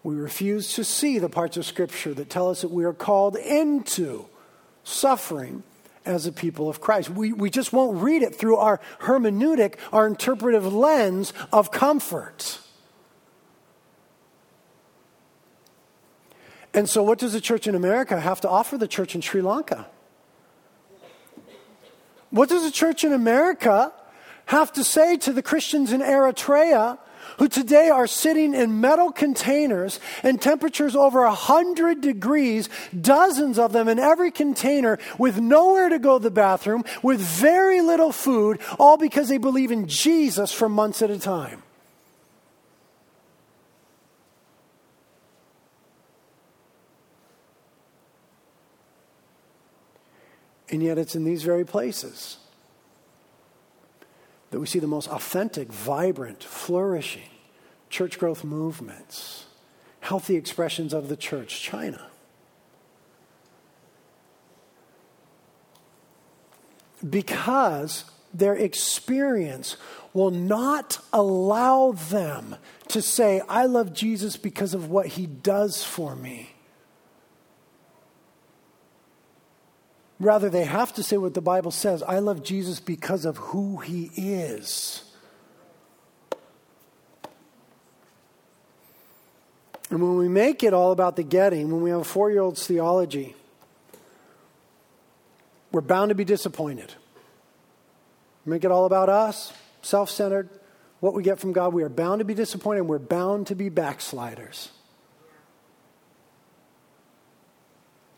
We 0.03 0.15
refuse 0.15 0.75
to 0.75 0.85
see 0.85 1.19
the 1.19 1.29
parts 1.29 1.57
of 1.57 1.67
Scripture 1.67 2.15
that 2.15 2.31
tell 2.31 2.49
us 2.49 2.63
that 2.63 2.71
we 2.71 2.85
are 2.85 2.95
called 2.95 3.37
into 3.37 4.27
suffering 4.83 5.63
as 6.07 6.27
a 6.27 6.33
people 6.33 6.69
of 6.69 6.81
Christ. 6.81 7.11
We, 7.11 7.33
we 7.33 7.51
just 7.51 7.73
won't 7.73 8.03
read 8.03 8.23
it 8.23 8.35
through 8.35 8.57
our 8.57 8.81
hermeneutic, 9.01 9.75
our 9.93 10.07
interpretive 10.07 10.73
lens 10.73 11.35
of 11.53 11.71
comfort. 11.71 12.61
And 16.73 16.89
so, 16.89 17.03
what 17.03 17.19
does 17.19 17.33
the 17.33 17.41
church 17.41 17.67
in 17.67 17.75
America 17.75 18.21
have 18.21 18.41
to 18.43 18.49
offer 18.49 18.79
the 18.79 18.89
church 18.89 19.15
in 19.15 19.21
Sri 19.21 19.43
Lanka? 19.43 19.87
What 22.31 22.49
does 22.49 22.63
the 22.63 22.71
church 22.71 23.03
in 23.03 23.13
America 23.13 23.93
have 24.47 24.73
to 24.75 24.85
say 24.85 25.17
to 25.17 25.33
the 25.33 25.43
Christians 25.43 25.93
in 25.93 26.01
Eritrea 26.01 26.99
who 27.39 27.49
today 27.49 27.89
are 27.89 28.07
sitting 28.07 28.55
in 28.55 28.81
metal 28.81 29.11
containers 29.11 29.99
and 30.23 30.41
temperatures 30.41 30.95
over 30.95 31.23
100 31.23 32.01
degrees, 32.01 32.69
dozens 32.99 33.59
of 33.59 33.73
them 33.73 33.89
in 33.89 33.99
every 33.99 34.31
container, 34.31 34.99
with 35.19 35.41
nowhere 35.41 35.89
to 35.89 35.99
go 35.99 36.19
to 36.19 36.23
the 36.23 36.31
bathroom, 36.31 36.85
with 37.03 37.21
very 37.21 37.81
little 37.81 38.13
food, 38.13 38.61
all 38.79 38.97
because 38.97 39.29
they 39.29 39.39
believe 39.39 39.71
in 39.71 39.89
Jesus 39.89 40.53
for 40.53 40.69
months 40.69 41.03
at 41.03 41.11
a 41.11 41.19
time? 41.19 41.63
And 50.71 50.83
yet, 50.83 50.99
it's 50.99 51.17
in 51.17 51.25
these 51.25 51.43
very 51.43 51.65
places 51.65 52.39
that 54.51 54.61
we 54.61 54.67
see 54.67 54.79
the 54.79 54.87
most 54.87 55.09
authentic, 55.09 55.73
vibrant, 55.73 56.43
flourishing 56.43 57.29
church 57.89 58.19
growth 58.19 58.45
movements, 58.45 59.47
healthy 60.01 60.37
expressions 60.37 60.95
of 60.95 61.09
the 61.09 61.17
church, 61.17 61.61
China. 61.61 62.07
Because 67.09 68.05
their 68.33 68.55
experience 68.55 69.77
will 70.13 70.31
not 70.31 70.99
allow 71.13 71.93
them 71.93 72.57
to 72.89 73.03
say, 73.03 73.41
I 73.49 73.67
love 73.67 73.93
Jesus 73.93 74.37
because 74.37 74.75
of 74.75 74.91
what 74.91 75.07
he 75.07 75.27
does 75.27 75.83
for 75.83 76.15
me. 76.15 76.51
Rather, 80.21 80.51
they 80.51 80.65
have 80.65 80.93
to 80.93 81.03
say 81.03 81.17
what 81.17 81.33
the 81.33 81.41
Bible 81.41 81.71
says 81.71 82.03
I 82.03 82.19
love 82.19 82.43
Jesus 82.43 82.79
because 82.79 83.25
of 83.25 83.39
who 83.39 83.79
he 83.79 84.11
is. 84.15 85.03
And 89.89 90.01
when 90.01 90.17
we 90.17 90.29
make 90.29 90.63
it 90.63 90.73
all 90.73 90.93
about 90.93 91.17
the 91.17 91.25
getting, 91.25 91.73
when 91.73 91.83
we 91.83 91.91
have 91.91 92.01
a 92.01 92.05
four 92.05 92.31
year 92.31 92.43
old's 92.43 92.65
theology, 92.65 93.35
we're 95.73 95.81
bound 95.81 96.11
to 96.11 96.15
be 96.15 96.25
disappointed. 96.25 96.95
Make 98.45 98.65
it 98.65 98.71
all 98.71 98.85
about 98.85 99.09
us, 99.09 99.53
self 99.83 100.11
centered, 100.11 100.49
what 101.01 101.15
we 101.15 101.23
get 101.23 101.41
from 101.41 101.53
God. 101.53 101.73
We 101.73 101.83
are 101.83 101.89
bound 101.89 102.19
to 102.19 102.25
be 102.25 102.35
disappointed, 102.35 102.81
and 102.81 102.89
we're 102.89 102.99
bound 102.99 103.47
to 103.49 103.55
be 103.55 103.69
backsliders. 103.69 104.71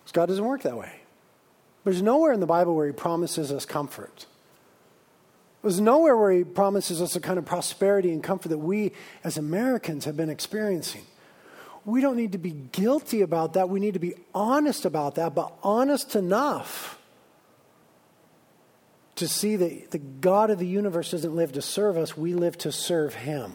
Because 0.01 0.12
God 0.12 0.27
doesn't 0.27 0.45
work 0.45 0.62
that 0.62 0.77
way. 0.77 1.02
There's 1.85 2.03
nowhere 2.03 2.33
in 2.33 2.40
the 2.40 2.47
Bible 2.47 2.75
where 2.75 2.87
he 2.87 2.92
promises 2.92 3.51
us 3.51 3.66
comfort. 3.66 4.27
There's 5.62 5.81
nowhere 5.81 6.16
where 6.16 6.33
he 6.33 6.45
promises 6.45 7.01
us 7.01 7.14
the 7.14 7.21
kind 7.21 7.38
of 7.38 7.45
prosperity 7.45 8.12
and 8.12 8.23
comfort 8.23 8.49
that 8.49 8.59
we 8.59 8.92
as 9.23 9.37
Americans 9.37 10.05
have 10.05 10.16
been 10.16 10.31
experiencing. 10.31 11.05
We 11.85 12.01
don't 12.01 12.16
need 12.16 12.33
to 12.33 12.38
be 12.38 12.51
guilty 12.51 13.23
about 13.23 13.55
that. 13.55 13.68
We 13.68 13.81
need 13.81 13.95
to 13.95 14.01
be 14.01 14.14
honest 14.35 14.85
about 14.85 15.16
that, 15.16 15.35
but 15.35 15.53
honest 15.62 16.14
enough 16.14 16.99
to 19.16 19.29
see 19.29 19.57
that 19.57 19.90
the 19.90 19.99
God 19.99 20.51
of 20.51 20.59
the 20.59 20.66
universe 20.66 21.11
doesn't 21.11 21.35
live 21.35 21.53
to 21.53 21.62
serve 21.62 21.97
us, 21.97 22.16
we 22.16 22.35
live 22.35 22.57
to 22.59 22.73
serve 22.73 23.14
him. 23.14 23.53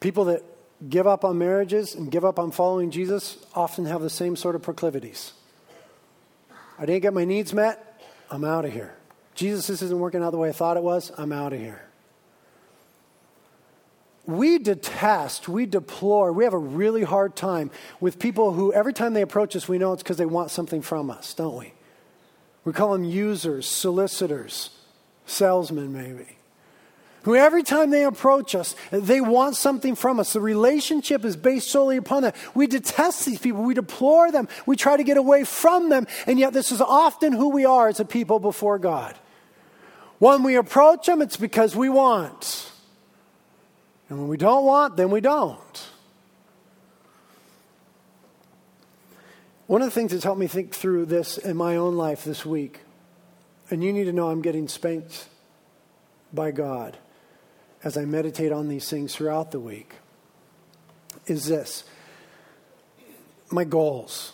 People 0.00 0.24
that 0.26 0.42
give 0.88 1.06
up 1.06 1.24
on 1.24 1.38
marriages 1.38 1.94
and 1.94 2.10
give 2.10 2.24
up 2.24 2.38
on 2.38 2.50
following 2.50 2.90
Jesus 2.90 3.38
often 3.54 3.86
have 3.86 4.02
the 4.02 4.10
same 4.10 4.36
sort 4.36 4.54
of 4.54 4.62
proclivities. 4.62 5.32
I 6.78 6.86
didn't 6.86 7.02
get 7.02 7.14
my 7.14 7.24
needs 7.24 7.54
met, 7.54 8.02
I'm 8.30 8.44
out 8.44 8.64
of 8.64 8.72
here. 8.72 8.94
Jesus, 9.34 9.66
this 9.66 9.82
isn't 9.82 9.98
working 9.98 10.22
out 10.22 10.30
the 10.30 10.38
way 10.38 10.48
I 10.48 10.52
thought 10.52 10.76
it 10.76 10.82
was, 10.82 11.12
I'm 11.16 11.32
out 11.32 11.52
of 11.52 11.58
here. 11.58 11.82
we 14.26 14.58
detest, 14.58 15.48
we 15.48 15.66
deplore, 15.66 16.32
we 16.32 16.44
have 16.44 16.52
a 16.52 16.58
really 16.58 17.04
hard 17.04 17.36
time 17.36 17.70
with 18.00 18.18
people 18.18 18.52
who 18.52 18.72
every 18.72 18.92
time 18.92 19.14
they 19.14 19.22
approach 19.22 19.54
us, 19.54 19.68
we 19.68 19.78
know 19.78 19.92
it's 19.92 20.02
because 20.02 20.16
they 20.16 20.26
want 20.26 20.50
something 20.50 20.82
from 20.82 21.10
us, 21.10 21.32
don't 21.32 21.56
we? 21.56 21.72
We 22.64 22.72
call 22.72 22.92
them 22.92 23.04
users, 23.04 23.66
solicitors, 23.66 24.70
salesmen, 25.26 25.92
maybe. 25.92 26.35
Who 27.26 27.34
every 27.34 27.64
time 27.64 27.90
they 27.90 28.04
approach 28.04 28.54
us, 28.54 28.76
they 28.92 29.20
want 29.20 29.56
something 29.56 29.96
from 29.96 30.20
us. 30.20 30.32
The 30.32 30.40
relationship 30.40 31.24
is 31.24 31.36
based 31.36 31.68
solely 31.68 31.96
upon 31.96 32.22
that. 32.22 32.36
We 32.54 32.68
detest 32.68 33.26
these 33.26 33.40
people, 33.40 33.64
we 33.64 33.74
deplore 33.74 34.30
them, 34.30 34.46
we 34.64 34.76
try 34.76 34.96
to 34.96 35.02
get 35.02 35.16
away 35.16 35.42
from 35.42 35.88
them, 35.88 36.06
and 36.28 36.38
yet 36.38 36.52
this 36.52 36.70
is 36.70 36.80
often 36.80 37.32
who 37.32 37.48
we 37.48 37.64
are 37.64 37.88
as 37.88 37.98
a 37.98 38.04
people 38.04 38.38
before 38.38 38.78
God. 38.78 39.16
When 40.20 40.44
we 40.44 40.54
approach 40.54 41.06
them, 41.06 41.20
it's 41.20 41.36
because 41.36 41.74
we 41.74 41.88
want. 41.88 42.70
And 44.08 44.20
when 44.20 44.28
we 44.28 44.36
don't 44.36 44.64
want, 44.64 44.96
then 44.96 45.10
we 45.10 45.20
don't. 45.20 45.88
One 49.66 49.82
of 49.82 49.88
the 49.88 49.90
things 49.90 50.12
that's 50.12 50.22
helped 50.22 50.38
me 50.38 50.46
think 50.46 50.72
through 50.72 51.06
this 51.06 51.38
in 51.38 51.56
my 51.56 51.74
own 51.74 51.96
life 51.96 52.22
this 52.22 52.46
week, 52.46 52.82
and 53.68 53.82
you 53.82 53.92
need 53.92 54.04
to 54.04 54.12
know 54.12 54.30
I'm 54.30 54.42
getting 54.42 54.68
spanked 54.68 55.26
by 56.32 56.52
God 56.52 56.96
as 57.86 57.96
I 57.96 58.04
meditate 58.04 58.50
on 58.50 58.66
these 58.66 58.90
things 58.90 59.14
throughout 59.14 59.52
the 59.52 59.60
week, 59.60 59.92
is 61.28 61.46
this 61.46 61.84
my 63.52 63.62
goals. 63.62 64.32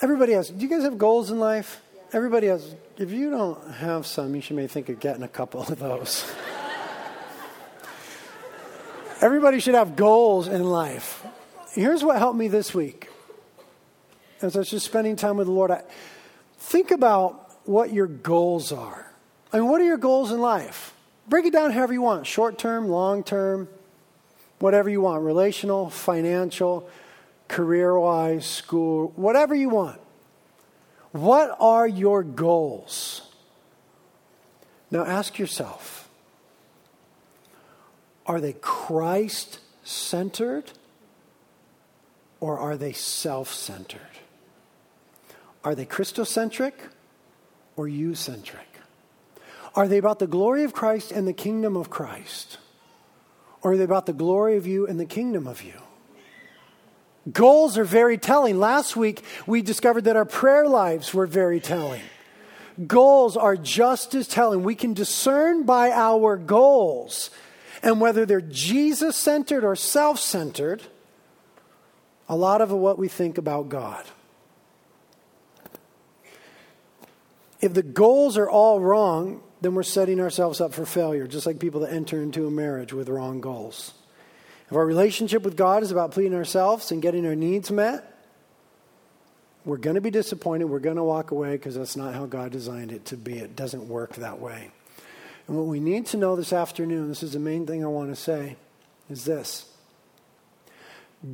Everybody 0.00 0.32
has, 0.32 0.48
do 0.48 0.62
you 0.62 0.70
guys 0.70 0.82
have 0.82 0.96
goals 0.96 1.30
in 1.30 1.38
life? 1.38 1.82
Everybody 2.14 2.46
has. 2.46 2.74
If 2.96 3.10
you 3.10 3.28
don't 3.28 3.70
have 3.70 4.06
some, 4.06 4.34
you 4.34 4.40
should 4.40 4.56
maybe 4.56 4.68
think 4.68 4.88
of 4.88 4.98
getting 4.98 5.22
a 5.22 5.28
couple 5.28 5.60
of 5.60 5.78
those. 5.78 6.24
Everybody 9.20 9.60
should 9.60 9.74
have 9.74 9.94
goals 9.94 10.48
in 10.48 10.64
life. 10.64 11.22
Here's 11.74 12.02
what 12.02 12.16
helped 12.16 12.38
me 12.38 12.48
this 12.48 12.72
week. 12.72 13.10
As 14.40 14.56
I 14.56 14.60
was 14.60 14.70
just 14.70 14.86
spending 14.86 15.16
time 15.16 15.36
with 15.36 15.48
the 15.48 15.52
Lord, 15.52 15.70
I, 15.70 15.82
think 16.56 16.92
about 16.92 17.68
what 17.68 17.92
your 17.92 18.06
goals 18.06 18.72
are. 18.72 19.12
I 19.52 19.58
mean, 19.58 19.68
what 19.68 19.82
are 19.82 19.84
your 19.84 19.98
goals 19.98 20.32
in 20.32 20.40
life? 20.40 20.93
Break 21.28 21.46
it 21.46 21.52
down 21.52 21.72
however 21.72 21.92
you 21.92 22.02
want 22.02 22.26
short 22.26 22.58
term, 22.58 22.88
long 22.88 23.22
term, 23.22 23.68
whatever 24.58 24.90
you 24.90 25.00
want 25.00 25.22
relational, 25.22 25.90
financial, 25.90 26.88
career 27.48 27.98
wise, 27.98 28.46
school, 28.46 29.12
whatever 29.16 29.54
you 29.54 29.68
want. 29.68 30.00
What 31.12 31.56
are 31.60 31.86
your 31.86 32.22
goals? 32.22 33.22
Now 34.90 35.04
ask 35.04 35.38
yourself 35.38 36.08
are 38.26 38.40
they 38.40 38.54
Christ 38.54 39.60
centered 39.82 40.72
or 42.40 42.58
are 42.58 42.76
they 42.76 42.92
self 42.92 43.52
centered? 43.52 44.00
Are 45.62 45.74
they 45.74 45.86
Christocentric 45.86 46.72
or 47.76 47.88
you 47.88 48.14
centric? 48.14 48.73
Are 49.74 49.88
they 49.88 49.98
about 49.98 50.18
the 50.18 50.26
glory 50.26 50.64
of 50.64 50.72
Christ 50.72 51.10
and 51.10 51.26
the 51.26 51.32
kingdom 51.32 51.76
of 51.76 51.90
Christ? 51.90 52.58
Or 53.62 53.72
are 53.72 53.76
they 53.76 53.84
about 53.84 54.06
the 54.06 54.12
glory 54.12 54.56
of 54.56 54.66
you 54.66 54.86
and 54.86 55.00
the 55.00 55.06
kingdom 55.06 55.46
of 55.46 55.62
you? 55.62 55.80
Goals 57.32 57.78
are 57.78 57.84
very 57.84 58.18
telling. 58.18 58.60
Last 58.60 58.96
week, 58.96 59.22
we 59.46 59.62
discovered 59.62 60.04
that 60.04 60.16
our 60.16 60.26
prayer 60.26 60.68
lives 60.68 61.14
were 61.14 61.26
very 61.26 61.58
telling. 61.58 62.02
Goals 62.86 63.36
are 63.36 63.56
just 63.56 64.14
as 64.14 64.28
telling. 64.28 64.62
We 64.62 64.74
can 64.74 64.94
discern 64.94 65.64
by 65.64 65.90
our 65.90 66.36
goals 66.36 67.30
and 67.82 68.00
whether 68.00 68.26
they're 68.26 68.40
Jesus 68.40 69.16
centered 69.16 69.64
or 69.64 69.76
self 69.76 70.18
centered, 70.18 70.82
a 72.28 72.36
lot 72.36 72.60
of 72.60 72.70
what 72.70 72.98
we 72.98 73.08
think 73.08 73.38
about 73.38 73.68
God. 73.68 74.04
If 77.60 77.72
the 77.72 77.82
goals 77.82 78.36
are 78.36 78.48
all 78.48 78.80
wrong, 78.80 79.42
then 79.64 79.74
we're 79.74 79.82
setting 79.82 80.20
ourselves 80.20 80.60
up 80.60 80.74
for 80.74 80.84
failure, 80.84 81.26
just 81.26 81.46
like 81.46 81.58
people 81.58 81.80
that 81.80 81.90
enter 81.90 82.20
into 82.20 82.46
a 82.46 82.50
marriage 82.50 82.92
with 82.92 83.08
wrong 83.08 83.40
goals. 83.40 83.94
If 84.68 84.76
our 84.76 84.84
relationship 84.84 85.42
with 85.42 85.56
God 85.56 85.82
is 85.82 85.90
about 85.90 86.10
pleasing 86.10 86.34
ourselves 86.34 86.92
and 86.92 87.00
getting 87.00 87.24
our 87.24 87.34
needs 87.34 87.70
met, 87.70 88.10
we're 89.64 89.78
going 89.78 89.94
to 89.94 90.02
be 90.02 90.10
disappointed. 90.10 90.66
We're 90.66 90.80
going 90.80 90.96
to 90.96 91.02
walk 91.02 91.30
away 91.30 91.52
because 91.52 91.76
that's 91.76 91.96
not 91.96 92.12
how 92.12 92.26
God 92.26 92.52
designed 92.52 92.92
it 92.92 93.06
to 93.06 93.16
be. 93.16 93.38
It 93.38 93.56
doesn't 93.56 93.88
work 93.88 94.16
that 94.16 94.38
way. 94.38 94.70
And 95.48 95.56
what 95.56 95.64
we 95.66 95.80
need 95.80 96.04
to 96.08 96.18
know 96.18 96.36
this 96.36 96.52
afternoon, 96.52 97.08
this 97.08 97.22
is 97.22 97.32
the 97.32 97.38
main 97.38 97.66
thing 97.66 97.82
I 97.82 97.88
want 97.88 98.10
to 98.10 98.16
say, 98.16 98.56
is 99.08 99.24
this 99.24 99.64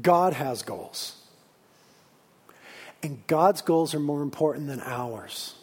God 0.01 0.35
has 0.35 0.63
goals. 0.63 1.17
And 3.03 3.27
God's 3.27 3.61
goals 3.61 3.93
are 3.93 3.99
more 4.01 4.23
important 4.23 4.69
than 4.69 4.81
ours. 4.83 5.55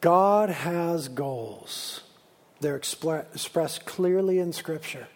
God 0.00 0.50
has 0.50 1.08
goals. 1.08 2.02
They're 2.60 2.76
expressed 2.76 3.84
clearly 3.84 4.38
in 4.38 4.52
Scripture. 4.52 5.08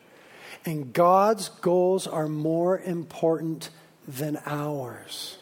And 0.64 0.92
God's 0.92 1.48
goals 1.48 2.06
are 2.06 2.28
more 2.28 2.78
important 2.78 3.70
than 4.06 4.38
ours. 4.46 5.38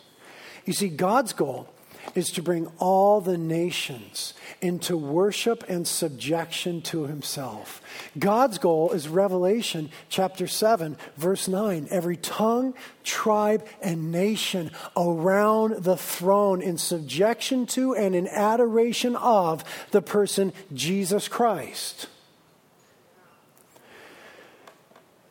You 0.65 0.73
see, 0.73 0.89
God's 0.89 1.33
goal 1.33 1.69
is 2.15 2.31
to 2.33 2.43
bring 2.43 2.67
all 2.79 3.21
the 3.21 3.39
nations 3.39 4.35
into 4.61 4.97
worship 4.97 5.65
and 5.69 5.87
subjection 5.87 6.83
to 6.83 7.07
himself. 7.07 7.83
God's 8.19 8.59
goal 8.59 8.93
is 8.93 9.09
Revelation 9.09 9.91
chapter 10.09 10.47
7, 10.47 10.97
verse 11.17 11.49
9. 11.49 11.89
Every 11.91 12.17
tongue, 12.17 12.75
tribe, 13.05 13.67
and 13.83 14.13
nation 14.13 14.71
around 14.97 15.85
the 15.85 15.97
throne 15.97 16.63
in 16.63 16.79
subjection 16.79 17.67
to 17.67 17.95
and 17.95 18.15
in 18.15 18.27
adoration 18.29 19.17
of 19.17 19.65
the 19.91 20.03
person 20.03 20.53
Jesus 20.73 21.29
Christ. 21.29 22.09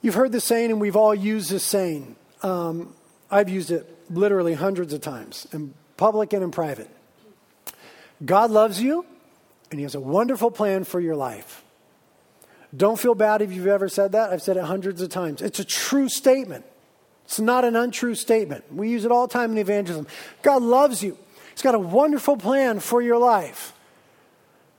You've 0.02 0.16
heard 0.16 0.32
the 0.32 0.40
saying, 0.40 0.72
and 0.72 0.80
we've 0.80 0.96
all 0.96 1.14
used 1.14 1.52
this 1.52 1.64
saying. 1.64 2.16
Um, 2.42 2.96
I've 3.30 3.50
used 3.50 3.70
it 3.70 3.98
literally 4.10 4.54
hundreds 4.54 4.94
of 4.94 5.02
times. 5.02 5.46
And 5.52 5.74
public 6.00 6.34
and 6.34 6.44
in 6.44 6.50
private. 6.50 6.90
God 8.26 8.50
loves 8.50 8.82
you, 8.82 9.06
and 9.70 9.80
He 9.80 9.84
has 9.84 9.96
a 9.96 10.00
wonderful 10.00 10.50
plan 10.50 10.86
for 10.86 11.00
your 11.00 11.16
life. 11.16 11.64
Don't 12.76 13.00
feel 13.00 13.16
bad 13.16 13.42
if 13.42 13.52
you've 13.52 13.68
ever 13.68 13.90
said 13.90 14.14
that. 14.14 14.32
I've 14.32 14.42
said 14.42 14.58
it 14.58 14.64
hundreds 14.64 15.02
of 15.02 15.10
times. 15.10 15.42
It's 15.42 15.60
a 15.60 15.66
true 15.66 16.10
statement, 16.10 16.66
it's 17.26 17.40
not 17.40 17.66
an 17.66 17.76
untrue 17.76 18.16
statement. 18.16 18.74
We 18.74 18.90
use 18.90 19.06
it 19.06 19.12
all 19.12 19.28
the 19.28 19.34
time 19.34 19.52
in 19.52 19.58
evangelism. 19.58 20.08
God 20.42 20.64
loves 20.64 21.04
you, 21.04 21.18
He's 21.52 21.62
got 21.62 21.76
a 21.76 21.80
wonderful 21.80 22.38
plan 22.38 22.80
for 22.80 23.02
your 23.02 23.18
life. 23.18 23.74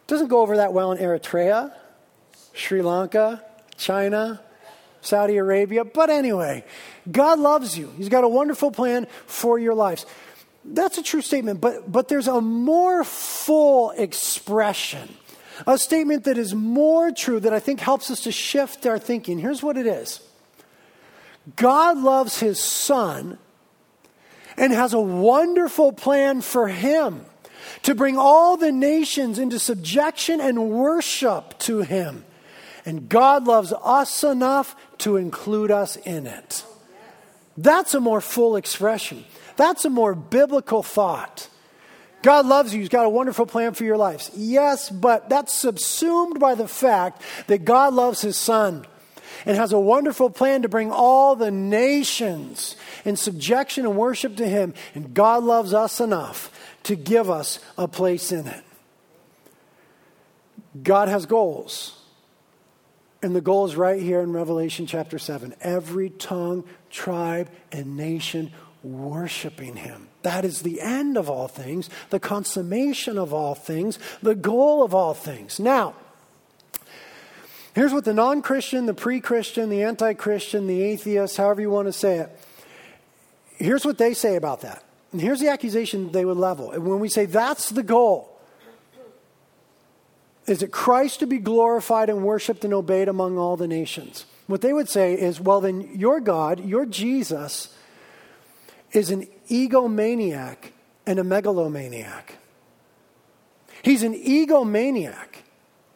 Doesn't 0.06 0.28
go 0.28 0.40
over 0.40 0.56
that 0.56 0.72
well 0.72 0.90
in 0.90 0.98
Eritrea, 0.98 1.72
Sri 2.52 2.82
Lanka, 2.82 3.44
China, 3.76 4.40
Saudi 5.02 5.36
Arabia. 5.36 5.84
But 5.84 6.10
anyway, 6.10 6.64
God 7.10 7.38
loves 7.38 7.78
you. 7.78 7.92
He's 7.96 8.08
got 8.08 8.24
a 8.24 8.28
wonderful 8.28 8.70
plan 8.70 9.06
for 9.26 9.58
your 9.58 9.74
lives. 9.74 10.06
That's 10.64 10.98
a 10.98 11.02
true 11.02 11.22
statement, 11.22 11.60
but, 11.60 11.90
but 11.90 12.08
there's 12.08 12.28
a 12.28 12.40
more 12.40 13.02
full 13.02 13.90
expression, 13.92 15.16
a 15.66 15.78
statement 15.78 16.24
that 16.24 16.36
is 16.36 16.54
more 16.54 17.10
true 17.10 17.40
that 17.40 17.52
I 17.54 17.60
think 17.60 17.80
helps 17.80 18.10
us 18.10 18.20
to 18.22 18.32
shift 18.32 18.86
our 18.86 18.98
thinking. 18.98 19.38
Here's 19.38 19.62
what 19.62 19.76
it 19.76 19.86
is 19.86 20.20
God 21.56 21.98
loves 21.98 22.40
his 22.40 22.60
son 22.60 23.38
and 24.56 24.72
has 24.72 24.92
a 24.92 25.00
wonderful 25.00 25.92
plan 25.92 26.42
for 26.42 26.68
him 26.68 27.24
to 27.82 27.94
bring 27.94 28.18
all 28.18 28.56
the 28.56 28.72
nations 28.72 29.38
into 29.38 29.58
subjection 29.58 30.40
and 30.40 30.70
worship 30.70 31.58
to 31.60 31.80
him. 31.80 32.24
And 32.84 33.08
God 33.08 33.46
loves 33.46 33.72
us 33.82 34.24
enough 34.24 34.76
to 34.98 35.16
include 35.16 35.70
us 35.70 35.96
in 35.96 36.26
it. 36.26 36.64
That's 37.56 37.94
a 37.94 38.00
more 38.00 38.20
full 38.20 38.56
expression. 38.56 39.24
That's 39.60 39.84
a 39.84 39.90
more 39.90 40.14
biblical 40.14 40.82
thought. 40.82 41.46
God 42.22 42.46
loves 42.46 42.72
you. 42.72 42.80
He's 42.80 42.88
got 42.88 43.04
a 43.04 43.10
wonderful 43.10 43.44
plan 43.44 43.74
for 43.74 43.84
your 43.84 43.98
lives. 43.98 44.30
Yes, 44.34 44.88
but 44.88 45.28
that's 45.28 45.52
subsumed 45.52 46.40
by 46.40 46.54
the 46.54 46.66
fact 46.66 47.20
that 47.46 47.66
God 47.66 47.92
loves 47.92 48.22
his 48.22 48.38
son 48.38 48.86
and 49.44 49.58
has 49.58 49.74
a 49.74 49.78
wonderful 49.78 50.30
plan 50.30 50.62
to 50.62 50.70
bring 50.70 50.90
all 50.90 51.36
the 51.36 51.50
nations 51.50 52.74
in 53.04 53.16
subjection 53.16 53.84
and 53.84 53.98
worship 53.98 54.36
to 54.36 54.48
him. 54.48 54.72
And 54.94 55.12
God 55.12 55.44
loves 55.44 55.74
us 55.74 56.00
enough 56.00 56.50
to 56.84 56.96
give 56.96 57.28
us 57.28 57.58
a 57.76 57.86
place 57.86 58.32
in 58.32 58.46
it. 58.46 58.64
God 60.82 61.08
has 61.08 61.26
goals. 61.26 62.02
And 63.22 63.36
the 63.36 63.42
goal 63.42 63.66
is 63.66 63.76
right 63.76 64.00
here 64.00 64.22
in 64.22 64.32
Revelation 64.32 64.86
chapter 64.86 65.18
7. 65.18 65.54
Every 65.60 66.08
tongue, 66.08 66.64
tribe, 66.88 67.50
and 67.70 67.98
nation 67.98 68.52
worshiping 68.82 69.76
Him. 69.76 70.08
That 70.22 70.44
is 70.44 70.62
the 70.62 70.80
end 70.80 71.16
of 71.16 71.28
all 71.30 71.48
things, 71.48 71.90
the 72.10 72.20
consummation 72.20 73.18
of 73.18 73.32
all 73.32 73.54
things, 73.54 73.98
the 74.22 74.34
goal 74.34 74.82
of 74.82 74.94
all 74.94 75.14
things. 75.14 75.58
Now, 75.58 75.94
Here's 77.74 77.92
what 77.92 78.04
the 78.04 78.14
non 78.14 78.42
Christian, 78.42 78.86
the 78.86 78.94
pre 78.94 79.20
Christian, 79.20 79.70
the 79.70 79.84
anti 79.84 80.14
Christian, 80.14 80.66
the 80.66 80.82
atheist, 80.82 81.36
however 81.36 81.60
you 81.60 81.70
want 81.70 81.86
to 81.86 81.92
say 81.92 82.18
it, 82.18 82.30
here's 83.56 83.84
what 83.84 83.98
they 83.98 84.14
say 84.14 84.36
about 84.36 84.62
that. 84.62 84.82
And 85.12 85.20
here's 85.20 85.40
the 85.40 85.48
accusation 85.48 86.12
they 86.12 86.24
would 86.24 86.36
level. 86.36 86.72
And 86.72 86.86
when 86.86 87.00
we 87.00 87.08
say 87.08 87.26
that's 87.26 87.70
the 87.70 87.82
goal, 87.82 88.38
is 90.46 90.62
it 90.62 90.72
Christ 90.72 91.20
to 91.20 91.26
be 91.26 91.38
glorified 91.38 92.10
and 92.10 92.24
worshiped 92.24 92.64
and 92.64 92.74
obeyed 92.74 93.08
among 93.08 93.38
all 93.38 93.56
the 93.56 93.68
nations? 93.68 94.26
What 94.46 94.62
they 94.62 94.72
would 94.72 94.88
say 94.88 95.14
is, 95.14 95.40
well, 95.40 95.60
then 95.60 95.96
your 95.96 96.18
God, 96.18 96.64
your 96.64 96.86
Jesus, 96.86 97.74
is 98.92 99.10
an 99.10 99.26
egomaniac 99.48 100.56
and 101.06 101.18
a 101.18 101.24
megalomaniac. 101.24 102.38
He's 103.82 104.02
an 104.02 104.14
egomaniac. 104.14 105.28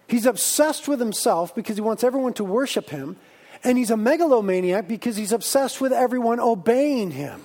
He's 0.08 0.26
obsessed 0.26 0.88
with 0.88 1.00
himself 1.00 1.54
because 1.54 1.76
he 1.76 1.82
wants 1.82 2.04
everyone 2.04 2.34
to 2.34 2.44
worship 2.44 2.90
him. 2.90 3.16
And 3.62 3.78
he's 3.78 3.90
a 3.90 3.96
megalomaniac 3.96 4.86
because 4.86 5.16
he's 5.16 5.32
obsessed 5.32 5.80
with 5.80 5.92
everyone 5.92 6.38
obeying 6.38 7.10
him. 7.10 7.44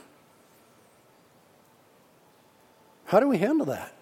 How 3.05 3.19
do 3.19 3.27
we 3.27 3.37
handle 3.37 3.65
that? 3.67 3.93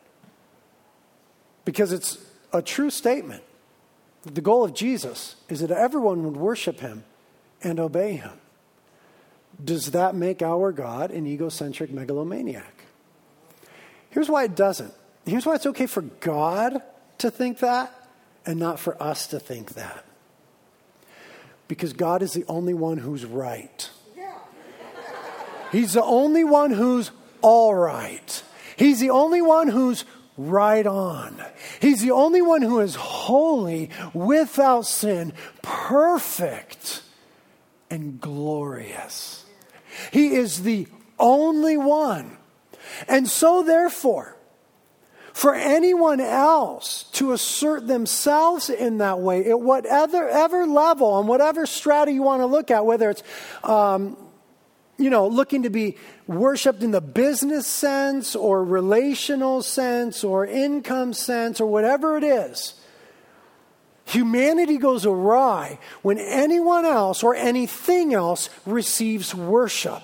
Because 1.63 1.93
it's 1.93 2.17
a 2.51 2.62
true 2.62 2.89
statement. 2.89 3.43
The 4.23 4.41
goal 4.41 4.65
of 4.65 4.73
Jesus 4.73 5.36
is 5.47 5.62
that 5.62 5.71
everyone 5.71 6.23
would 6.23 6.36
worship 6.36 6.79
him 6.79 7.03
and 7.63 7.79
obey 7.79 8.13
him. 8.13 8.33
Does 9.63 9.91
that 9.91 10.15
make 10.15 10.41
our 10.41 10.71
God 10.71 11.11
an 11.11 11.25
egocentric 11.25 11.91
megalomaniac? 11.91 12.85
Here's 14.09 14.29
why 14.29 14.43
it 14.43 14.55
doesn't. 14.55 14.93
Here's 15.25 15.45
why 15.45 15.55
it's 15.55 15.65
okay 15.65 15.87
for 15.87 16.01
God 16.01 16.81
to 17.17 17.31
think 17.31 17.59
that 17.59 17.93
and 18.45 18.59
not 18.59 18.79
for 18.79 19.01
us 19.01 19.27
to 19.27 19.39
think 19.39 19.73
that. 19.73 20.05
Because 21.67 21.93
God 21.93 22.21
is 22.21 22.33
the 22.33 22.45
only 22.47 22.73
one 22.73 22.97
who's 22.97 23.25
right. 23.25 23.89
He's 25.71 25.93
the 25.93 26.03
only 26.03 26.43
one 26.43 26.71
who's 26.71 27.11
all 27.41 27.75
right. 27.75 28.43
He's 28.77 28.99
the 28.99 29.09
only 29.09 29.41
one 29.41 29.67
who's 29.67 30.05
right 30.37 30.85
on. 30.87 31.43
He's 31.81 32.01
the 32.01 32.11
only 32.11 32.41
one 32.41 32.61
who 32.61 32.79
is 32.79 32.95
holy, 32.95 33.89
without 34.13 34.85
sin, 34.85 35.33
perfect, 35.61 37.01
and 37.89 38.21
glorious. 38.21 39.43
He 40.12 40.36
is 40.36 40.63
the 40.63 40.88
only 41.19 41.77
one. 41.77 42.38
And 43.07 43.27
so, 43.27 43.63
therefore, 43.63 44.38
for 45.33 45.53
anyone 45.53 46.19
else 46.19 47.03
to 47.13 47.31
assert 47.31 47.86
themselves 47.88 48.71
in 48.71 48.97
that 48.97 49.19
way 49.19 49.45
at 49.49 49.60
whatever 49.60 50.27
ever 50.27 50.65
level, 50.65 51.07
on 51.07 51.27
whatever 51.27 51.67
strata 51.67 52.12
you 52.12 52.23
want 52.23 52.41
to 52.41 52.47
look 52.47 52.71
at, 52.71 52.86
whether 52.86 53.12
it's, 53.12 53.21
um, 53.63 54.17
you 54.97 55.12
know, 55.12 55.27
looking 55.27 55.63
to 55.63 55.69
be 55.69 55.95
worshiped 56.25 56.81
in 56.81 56.89
the 56.89 57.01
business 57.01 57.67
sense 57.67 58.36
or 58.36 58.63
relational 58.63 59.62
sense 59.62 60.23
or 60.23 60.45
income 60.45 61.13
sense 61.13 61.62
or 61.62 61.67
whatever 61.67 62.17
it 62.17 62.23
is. 62.23 62.73
Humanity 64.07 64.77
goes 64.77 65.05
awry 65.05 65.79
when 66.01 66.17
anyone 66.17 66.85
else 66.85 67.23
or 67.23 67.35
anything 67.35 68.13
else 68.13 68.49
receives 68.65 69.35
worship. 69.35 70.01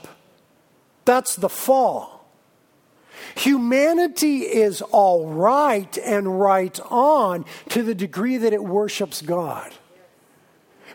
That's 1.06 1.38
the 1.38 1.48
fall. 1.48 2.28
Humanity 3.36 4.42
is 4.42 4.82
all 4.82 5.28
right 5.28 5.98
and 6.00 6.38
right 6.38 6.78
on 6.90 7.46
to 7.70 7.82
the 7.82 7.96
degree 7.96 8.36
that 8.36 8.52
it 8.52 8.64
worships 8.64 9.22
God. 9.22 9.74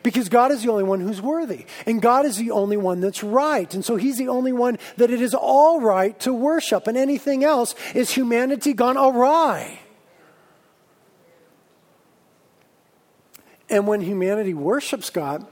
Because 0.02 0.28
God 0.28 0.52
is 0.52 0.62
the 0.62 0.70
only 0.70 0.84
one 0.84 1.00
who's 1.00 1.22
worthy. 1.22 1.64
And 1.86 2.02
God 2.02 2.26
is 2.26 2.36
the 2.36 2.50
only 2.50 2.76
one 2.76 3.00
that's 3.00 3.24
right. 3.24 3.72
And 3.72 3.82
so 3.82 3.96
He's 3.96 4.18
the 4.18 4.28
only 4.28 4.52
one 4.52 4.78
that 4.98 5.10
it 5.10 5.22
is 5.22 5.34
all 5.34 5.80
right 5.80 6.18
to 6.20 6.32
worship. 6.34 6.86
And 6.86 6.96
anything 6.96 7.42
else 7.42 7.74
is 7.94 8.10
humanity 8.10 8.74
gone 8.74 8.98
awry. 8.98 9.80
And 13.70 13.86
when 13.86 14.00
humanity 14.00 14.54
worships 14.54 15.10
God, 15.10 15.46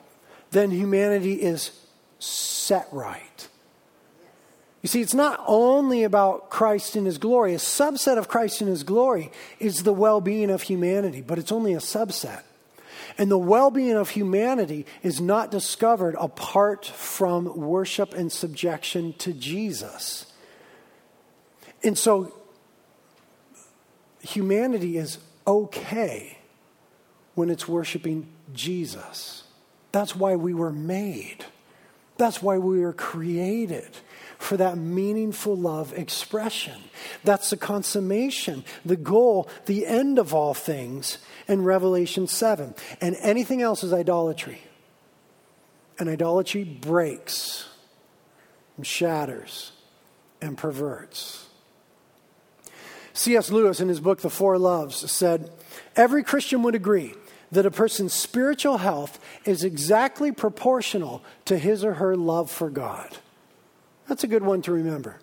then 0.51 0.71
humanity 0.71 1.35
is 1.35 1.71
set 2.19 2.89
right. 2.93 3.49
You 4.83 4.89
see, 4.89 5.01
it's 5.01 5.15
not 5.15 5.43
only 5.47 6.05
about 6.05 6.49
Christ 6.49 6.97
in 6.97 7.07
his 7.07 7.19
glory. 7.19 7.55
A 7.55 7.59
subset 7.59 8.19
of 8.19 8.29
Christ 8.29 8.63
in 8.63 8.69
his 8.69 8.85
glory 8.85 9.33
is 9.59 9.83
the 9.83 9.93
well 9.93 10.21
being 10.21 10.51
of 10.51 10.63
humanity, 10.63 11.21
but 11.21 11.39
it's 11.39 11.51
only 11.51 11.75
a 11.75 11.79
subset. 11.79 12.43
And 13.19 13.31
the 13.31 13.39
well 13.39 13.71
being 13.71 13.97
of 13.97 14.11
humanity 14.11 14.87
is 15.03 15.21
not 15.21 15.51
discovered 15.51 16.15
apart 16.21 16.87
from 16.87 17.57
worship 17.57 18.15
and 18.15 18.31
subjection 18.31 19.15
to 19.15 19.33
Jesus. 19.33 20.33
And 21.83 21.99
so, 21.99 22.33
humanity 24.21 24.99
is 24.99 25.19
okay 25.47 26.36
when 27.37 27.51
it's 27.51 27.69
worshiping 27.69 28.27
Jesus. 28.53 29.45
That's 29.93 30.17
why 30.17 30.35
we 30.35 30.53
were 30.53 30.73
made, 30.73 31.45
that's 32.17 32.43
why 32.43 32.59
we 32.59 32.81
were 32.81 32.93
created 32.93 33.89
for 34.39 34.57
that 34.57 34.77
meaningful 34.77 35.57
love 35.57 35.93
expression. 35.95 36.79
That's 37.25 37.51
the 37.51 37.57
consummation, 37.57 38.65
the 38.85 38.97
goal, 38.97 39.49
the 39.67 39.87
end 39.87 40.19
of 40.19 40.35
all 40.35 40.53
things 40.55 41.19
in 41.49 41.65
Revelation 41.65 42.27
7. 42.27 42.75
And 43.01 43.17
anything 43.21 43.63
else 43.63 43.83
is 43.83 43.93
idolatry. 43.93 44.61
And 45.99 46.11
idolatry 46.11 46.65
breaks, 46.65 47.69
and 48.77 48.87
shatters, 48.87 49.73
and 50.43 50.59
perverts. 50.59 51.47
C.S. 53.15 53.51
Lewis, 53.51 53.81
in 53.81 53.89
his 53.89 54.01
book, 54.01 54.21
The 54.21 54.29
Four 54.29 54.59
Loves, 54.59 55.11
said 55.11 55.51
Every 55.97 56.23
Christian 56.23 56.63
would 56.63 56.75
agree 56.75 57.15
that 57.53 57.67
a 57.67 57.71
person's 57.71 58.13
spiritual 58.13 58.79
health 58.79 59.19
is 59.45 59.65
exactly 59.65 60.33
proportional 60.33 61.23
to 61.45 61.59
his 61.59 61.85
or 61.85 61.95
her 61.95 62.17
love 62.17 62.51
for 62.51 62.71
God. 62.71 63.17
That's 64.09 64.25
a 64.25 64.29
good 64.29 64.43
one 64.43 64.63
to 64.63 64.73
remember. 64.73 65.19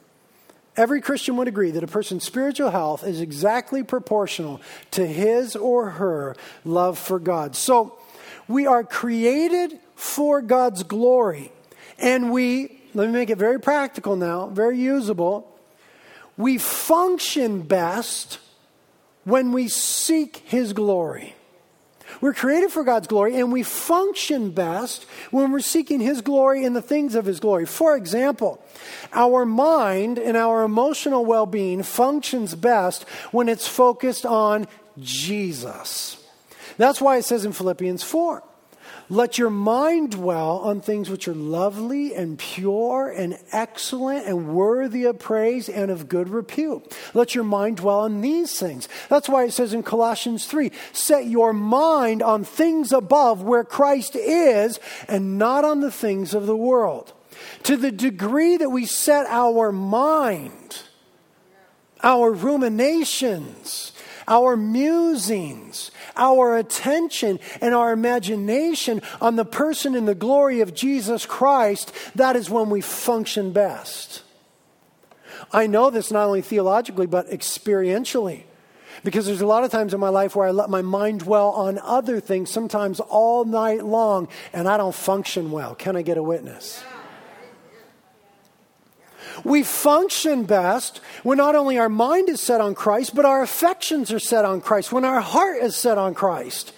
Every 0.75 1.01
Christian 1.01 1.37
would 1.37 1.47
agree 1.47 1.71
that 1.71 1.83
a 1.83 1.87
person's 1.87 2.23
spiritual 2.23 2.71
health 2.71 3.05
is 3.05 3.21
exactly 3.21 3.83
proportional 3.83 4.59
to 4.91 5.05
his 5.05 5.55
or 5.55 5.91
her 5.91 6.35
love 6.65 6.97
for 6.97 7.19
God. 7.19 7.55
So, 7.55 7.97
we 8.47 8.67
are 8.67 8.83
created 8.83 9.79
for 9.95 10.41
God's 10.41 10.83
glory. 10.83 11.51
And 11.97 12.31
we, 12.31 12.81
let 12.93 13.07
me 13.07 13.13
make 13.13 13.29
it 13.29 13.37
very 13.37 13.59
practical 13.59 14.15
now, 14.15 14.47
very 14.47 14.77
usable. 14.77 15.49
We 16.37 16.57
function 16.57 17.61
best 17.61 18.39
when 19.23 19.51
we 19.51 19.67
seek 19.67 20.37
his 20.37 20.73
glory. 20.73 21.35
We're 22.21 22.33
created 22.33 22.71
for 22.71 22.83
God's 22.83 23.07
glory, 23.07 23.39
and 23.39 23.51
we 23.51 23.63
function 23.63 24.51
best 24.51 25.05
when 25.31 25.51
we're 25.51 25.59
seeking 25.59 25.99
His 25.99 26.21
glory 26.21 26.65
and 26.65 26.75
the 26.75 26.81
things 26.81 27.15
of 27.15 27.25
His 27.25 27.39
glory. 27.39 27.65
For 27.65 27.95
example, 27.95 28.63
our 29.11 29.45
mind 29.45 30.17
and 30.19 30.37
our 30.37 30.63
emotional 30.63 31.25
well 31.25 31.45
being 31.45 31.83
functions 31.83 32.55
best 32.55 33.03
when 33.31 33.49
it's 33.49 33.67
focused 33.67 34.25
on 34.25 34.67
Jesus. 34.99 36.17
That's 36.77 37.01
why 37.01 37.17
it 37.17 37.25
says 37.25 37.45
in 37.45 37.53
Philippians 37.53 38.03
4 38.03 38.43
let 39.13 39.37
your 39.37 39.49
mind 39.49 40.11
dwell 40.11 40.59
on 40.59 40.81
things 40.81 41.09
which 41.09 41.27
are 41.27 41.35
lovely 41.35 42.15
and 42.15 42.37
pure 42.37 43.09
and 43.09 43.37
excellent 43.51 44.27
and 44.27 44.55
worthy 44.55 45.05
of 45.05 45.19
praise 45.19 45.69
and 45.69 45.89
of 45.91 46.09
good 46.09 46.29
repute. 46.29 46.97
Let 47.13 47.35
your 47.35 47.43
mind 47.43 47.77
dwell 47.77 47.99
on 47.99 48.21
these 48.21 48.59
things. 48.59 48.89
That's 49.09 49.29
why 49.29 49.45
it 49.45 49.51
says 49.51 49.73
in 49.73 49.83
Colossians 49.83 50.45
3 50.45 50.71
set 50.91 51.27
your 51.27 51.53
mind 51.53 52.21
on 52.21 52.43
things 52.43 52.91
above 52.91 53.43
where 53.43 53.63
Christ 53.63 54.15
is 54.15 54.79
and 55.07 55.37
not 55.37 55.63
on 55.63 55.81
the 55.81 55.91
things 55.91 56.33
of 56.33 56.45
the 56.45 56.57
world. 56.57 57.13
To 57.63 57.77
the 57.77 57.91
degree 57.91 58.57
that 58.57 58.69
we 58.69 58.85
set 58.85 59.25
our 59.27 59.71
mind, 59.71 60.81
our 62.01 62.31
ruminations, 62.31 63.92
our 64.27 64.55
musings, 64.55 65.91
our 66.15 66.57
attention 66.57 67.39
and 67.61 67.73
our 67.73 67.91
imagination 67.91 69.01
on 69.21 69.35
the 69.35 69.45
person 69.45 69.95
and 69.95 70.07
the 70.07 70.15
glory 70.15 70.61
of 70.61 70.73
Jesus 70.73 71.25
Christ, 71.25 71.91
that 72.15 72.35
is 72.35 72.49
when 72.49 72.69
we 72.69 72.81
function 72.81 73.51
best. 73.51 74.23
I 75.51 75.67
know 75.67 75.89
this 75.89 76.11
not 76.11 76.25
only 76.25 76.41
theologically, 76.41 77.05
but 77.05 77.29
experientially. 77.29 78.43
Because 79.03 79.25
there's 79.25 79.41
a 79.41 79.47
lot 79.47 79.63
of 79.63 79.71
times 79.71 79.93
in 79.93 79.99
my 79.99 80.09
life 80.09 80.35
where 80.35 80.47
I 80.47 80.51
let 80.51 80.69
my 80.69 80.81
mind 80.81 81.21
dwell 81.21 81.49
on 81.49 81.77
other 81.79 82.19
things, 82.19 82.49
sometimes 82.49 82.99
all 82.99 83.43
night 83.43 83.83
long, 83.83 84.29
and 84.53 84.67
I 84.67 84.77
don't 84.77 84.95
function 84.95 85.51
well. 85.51 85.75
Can 85.75 85.95
I 85.95 86.03
get 86.03 86.17
a 86.17 86.23
witness? 86.23 86.83
We 89.43 89.63
function 89.63 90.43
best 90.43 91.01
when 91.23 91.37
not 91.37 91.55
only 91.55 91.77
our 91.77 91.89
mind 91.89 92.29
is 92.29 92.41
set 92.41 92.61
on 92.61 92.75
Christ, 92.75 93.15
but 93.15 93.25
our 93.25 93.41
affections 93.41 94.11
are 94.11 94.19
set 94.19 94.45
on 94.45 94.61
Christ, 94.61 94.91
when 94.91 95.05
our 95.05 95.21
heart 95.21 95.61
is 95.61 95.75
set 95.75 95.97
on 95.97 96.13
Christ. 96.13 96.73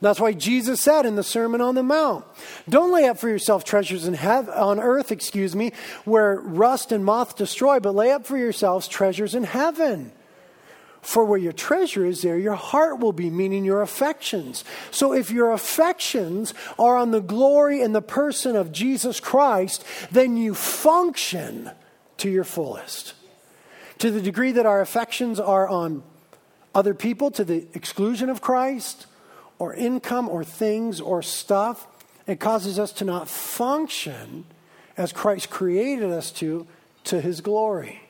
That's 0.00 0.18
why 0.18 0.32
Jesus 0.32 0.80
said 0.80 1.06
in 1.06 1.14
the 1.14 1.22
Sermon 1.22 1.60
on 1.60 1.76
the 1.76 1.82
Mount, 1.84 2.24
"Don't 2.68 2.92
lay 2.92 3.06
up 3.06 3.18
for 3.18 3.28
yourself 3.28 3.62
treasures 3.62 4.04
in 4.04 4.14
heaven, 4.14 4.52
on 4.52 4.80
earth, 4.80 5.12
excuse 5.12 5.54
me, 5.54 5.72
where 6.04 6.40
rust 6.42 6.90
and 6.90 7.04
moth 7.04 7.36
destroy, 7.36 7.78
but 7.78 7.94
lay 7.94 8.10
up 8.10 8.26
for 8.26 8.36
yourselves 8.36 8.88
treasures 8.88 9.32
in 9.34 9.44
heaven." 9.44 10.10
For 11.02 11.24
where 11.24 11.38
your 11.38 11.52
treasure 11.52 12.04
is, 12.04 12.22
there 12.22 12.38
your 12.38 12.54
heart 12.54 13.00
will 13.00 13.12
be, 13.12 13.30
meaning 13.30 13.64
your 13.64 13.82
affections. 13.82 14.64
So 14.90 15.12
if 15.12 15.30
your 15.30 15.52
affections 15.52 16.54
are 16.78 16.96
on 16.96 17.10
the 17.10 17.20
glory 17.20 17.80
and 17.82 17.94
the 17.94 18.02
person 18.02 18.54
of 18.54 18.72
Jesus 18.72 19.18
Christ, 19.18 19.84
then 20.10 20.36
you 20.36 20.54
function 20.54 21.70
to 22.22 22.30
your 22.30 22.44
fullest. 22.44 23.14
To 23.98 24.10
the 24.10 24.20
degree 24.20 24.52
that 24.52 24.66
our 24.66 24.80
affections 24.80 25.38
are 25.38 25.68
on 25.68 26.02
other 26.74 26.94
people 26.94 27.30
to 27.32 27.44
the 27.44 27.66
exclusion 27.74 28.28
of 28.28 28.40
Christ, 28.40 29.06
or 29.58 29.74
income, 29.74 30.28
or 30.28 30.42
things, 30.42 31.00
or 31.00 31.22
stuff, 31.22 31.86
it 32.26 32.40
causes 32.40 32.78
us 32.78 32.92
to 32.94 33.04
not 33.04 33.28
function 33.28 34.44
as 34.96 35.12
Christ 35.12 35.50
created 35.50 36.10
us 36.10 36.30
to, 36.32 36.66
to 37.04 37.20
his 37.20 37.40
glory. 37.40 38.00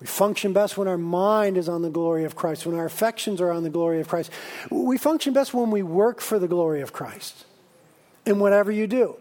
We 0.00 0.06
function 0.06 0.52
best 0.52 0.76
when 0.76 0.88
our 0.88 0.98
mind 0.98 1.56
is 1.56 1.68
on 1.68 1.82
the 1.82 1.90
glory 1.90 2.24
of 2.24 2.36
Christ, 2.36 2.66
when 2.66 2.76
our 2.76 2.84
affections 2.84 3.40
are 3.40 3.50
on 3.50 3.62
the 3.62 3.70
glory 3.70 4.00
of 4.00 4.08
Christ. 4.08 4.30
We 4.70 4.98
function 4.98 5.32
best 5.32 5.54
when 5.54 5.70
we 5.70 5.82
work 5.82 6.20
for 6.20 6.38
the 6.38 6.48
glory 6.48 6.82
of 6.82 6.92
Christ 6.92 7.46
in 8.26 8.38
whatever 8.40 8.70
you 8.70 8.86
do. 8.86 9.16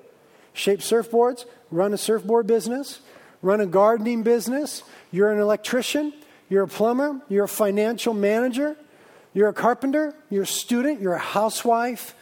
Shape 0.53 0.79
surfboards, 0.79 1.45
run 1.71 1.93
a 1.93 1.97
surfboard 1.97 2.47
business, 2.47 2.99
run 3.45 3.61
a 3.61 3.65
gardening 3.67 4.23
business. 4.23 4.81
You're 5.11 5.31
an 5.31 5.39
electrician, 5.39 6.11
you're 6.49 6.63
a 6.63 6.67
plumber, 6.67 7.21
you're 7.29 7.45
a 7.45 7.47
financial 7.47 8.15
manager, 8.15 8.75
you're 9.33 9.49
a 9.49 9.53
carpenter, 9.53 10.15
you're 10.31 10.43
a 10.43 10.47
student, 10.47 10.99
you're 10.99 11.13
a 11.13 11.19
housewife, 11.19 12.15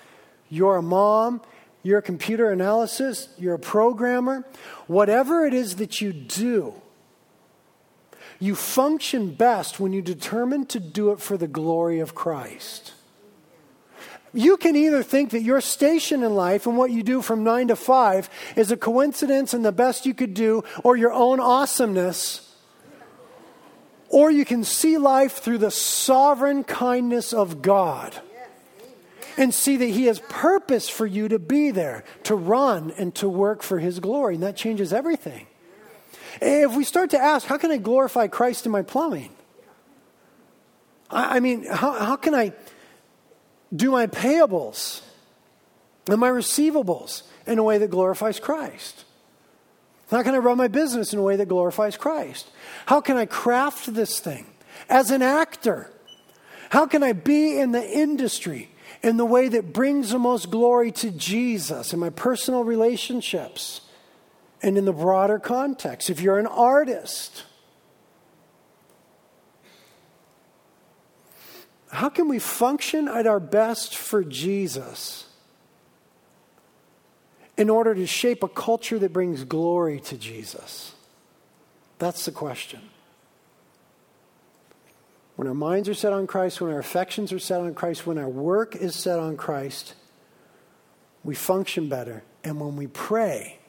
you're 0.50 0.76
a 0.76 0.82
mom, 0.82 1.42
you're 1.82 2.00
a 2.00 2.02
computer 2.02 2.52
analysis, 2.52 3.30
you're 3.38 3.54
a 3.54 3.60
programmer. 3.60 4.46
Whatever 4.88 5.46
it 5.46 5.54
is 5.54 5.78
that 5.78 6.02
you 6.02 6.12
do, 6.12 6.74
you 8.40 8.54
function 8.54 9.34
best 9.34 9.80
when 9.80 9.94
you 9.94 10.02
determine 10.02 10.66
to 10.66 10.80
do 10.80 11.12
it 11.14 11.22
for 11.22 11.38
the 11.38 11.48
glory 11.48 12.02
of 12.02 12.14
Christ. 12.14 12.92
You 14.34 14.58
can 14.58 14.76
either 14.76 15.04
think 15.04 15.30
that 15.32 15.44
your 15.44 15.62
station 15.62 16.24
in 16.24 16.34
life 16.34 16.66
and 16.66 16.76
what 16.76 16.90
you 16.90 17.04
do 17.04 17.22
from 17.22 17.44
nine 17.44 17.68
to 17.68 17.76
five 17.76 18.30
is 18.56 18.72
a 18.72 18.78
coincidence 18.78 19.54
and 19.54 19.64
the 19.64 19.72
best 19.72 20.08
you 20.08 20.16
could 20.16 20.34
do, 20.34 20.64
or 20.84 20.98
your 20.98 21.14
own 21.14 21.40
awesomeness, 21.40 22.52
or 24.10 24.32
you 24.32 24.44
can 24.44 24.64
see 24.64 24.98
life 24.98 25.34
through 25.34 25.60
the 25.60 25.72
sovereign 25.72 26.64
kindness 26.64 27.32
of 27.32 27.62
God 27.62 28.16
and 29.38 29.54
see 29.54 29.78
that 29.78 29.86
He 29.86 30.06
has 30.06 30.20
purpose 30.30 30.90
for 30.90 31.06
you 31.06 31.28
to 31.28 31.40
be 31.40 31.72
there, 31.72 32.04
to 32.24 32.36
run, 32.36 32.92
and 32.98 33.14
to 33.16 33.30
work 33.30 33.62
for 33.62 33.80
His 33.80 34.00
glory. 34.00 34.36
And 34.36 34.44
that 34.44 34.56
changes 34.56 34.94
everything. 34.94 35.48
If 36.42 36.76
we 36.76 36.84
start 36.84 37.12
to 37.12 37.20
ask, 37.20 37.46
how 37.46 37.58
can 37.58 37.72
I 37.72 37.78
glorify 37.78 38.28
Christ 38.28 38.66
in 38.66 38.72
my 38.72 38.82
plumbing? 38.82 39.30
I, 41.10 41.40
mean, 41.40 41.66
how, 41.66 41.94
how 41.94 42.16
can 42.16 42.34
I 42.34 42.54
do 43.76 43.92
my 43.92 44.08
payables 44.08 45.02
and 46.08 46.20
my 46.20 46.30
receivables 46.30 47.24
in 47.48 47.60
a 47.60 47.64
way 47.64 47.78
that 47.78 47.90
glorifies 47.90 48.40
Christ? 48.40 49.06
How 50.12 50.22
can 50.22 50.36
I 50.36 50.40
run 50.40 50.58
my 50.58 50.68
business 50.68 51.14
in 51.14 51.20
a 51.20 51.24
way 51.24 51.36
that 51.38 51.48
glorifies 51.48 51.98
Christ? 51.98 52.50
How 52.86 53.02
can 53.02 53.18
I 53.18 53.26
craft 53.26 53.94
this 53.94 54.20
thing 54.20 54.46
as 54.90 55.12
an 55.12 55.22
actor? 55.22 55.90
How 56.70 56.86
can 56.86 57.04
I 57.04 57.14
be 57.14 57.58
in 57.58 57.72
the 57.72 57.84
industry 57.84 58.70
in 59.02 59.18
the 59.18 59.26
way 59.26 59.48
that 59.48 59.74
brings 59.74 60.12
the 60.12 60.20
most 60.20 60.52
glory 60.52 60.92
to 60.92 61.12
Jesus 61.12 61.94
in 61.94 62.00
my 62.00 62.10
personal 62.10 62.64
relationships? 62.64 63.82
and 64.64 64.78
in 64.78 64.86
the 64.86 64.94
broader 64.94 65.38
context. 65.38 66.10
If 66.10 66.22
you're 66.22 66.40
an 66.40 66.48
artist, 66.48 67.44
how 71.94 72.10
can 72.10 72.28
we 72.28 72.40
function 72.40 73.08
at 73.08 73.28
our 73.28 73.40
best 73.40 73.96
for 73.96 74.24
Jesus 74.24 75.28
in 77.56 77.70
order 77.70 77.94
to 77.94 78.08
shape 78.08 78.44
a 78.44 78.48
culture 78.48 78.98
that 79.00 79.14
brings 79.14 79.44
glory 79.44 80.00
to 80.02 80.18
Jesus? 80.18 80.94
That's 82.00 82.26
the 82.26 82.32
question. 82.32 82.82
When 85.36 85.48
our 85.48 85.54
minds 85.54 85.90
are 85.90 85.94
set 85.94 86.14
on 86.14 86.28
Christ, 86.28 86.62
when 86.62 86.72
our 86.72 86.80
affections 86.80 87.32
are 87.32 87.40
set 87.40 87.62
on 87.62 87.74
Christ, 87.74 88.06
when 88.06 88.18
our 88.18 88.30
work 88.30 88.76
is 88.76 88.96
set 88.96 89.20
on 89.20 89.38
Christ, 89.38 89.96
we 91.24 91.36
function 91.36 91.90
better. 91.90 92.24
And 92.44 92.60
when 92.60 92.76
we 92.76 92.88
pray, 92.88 93.60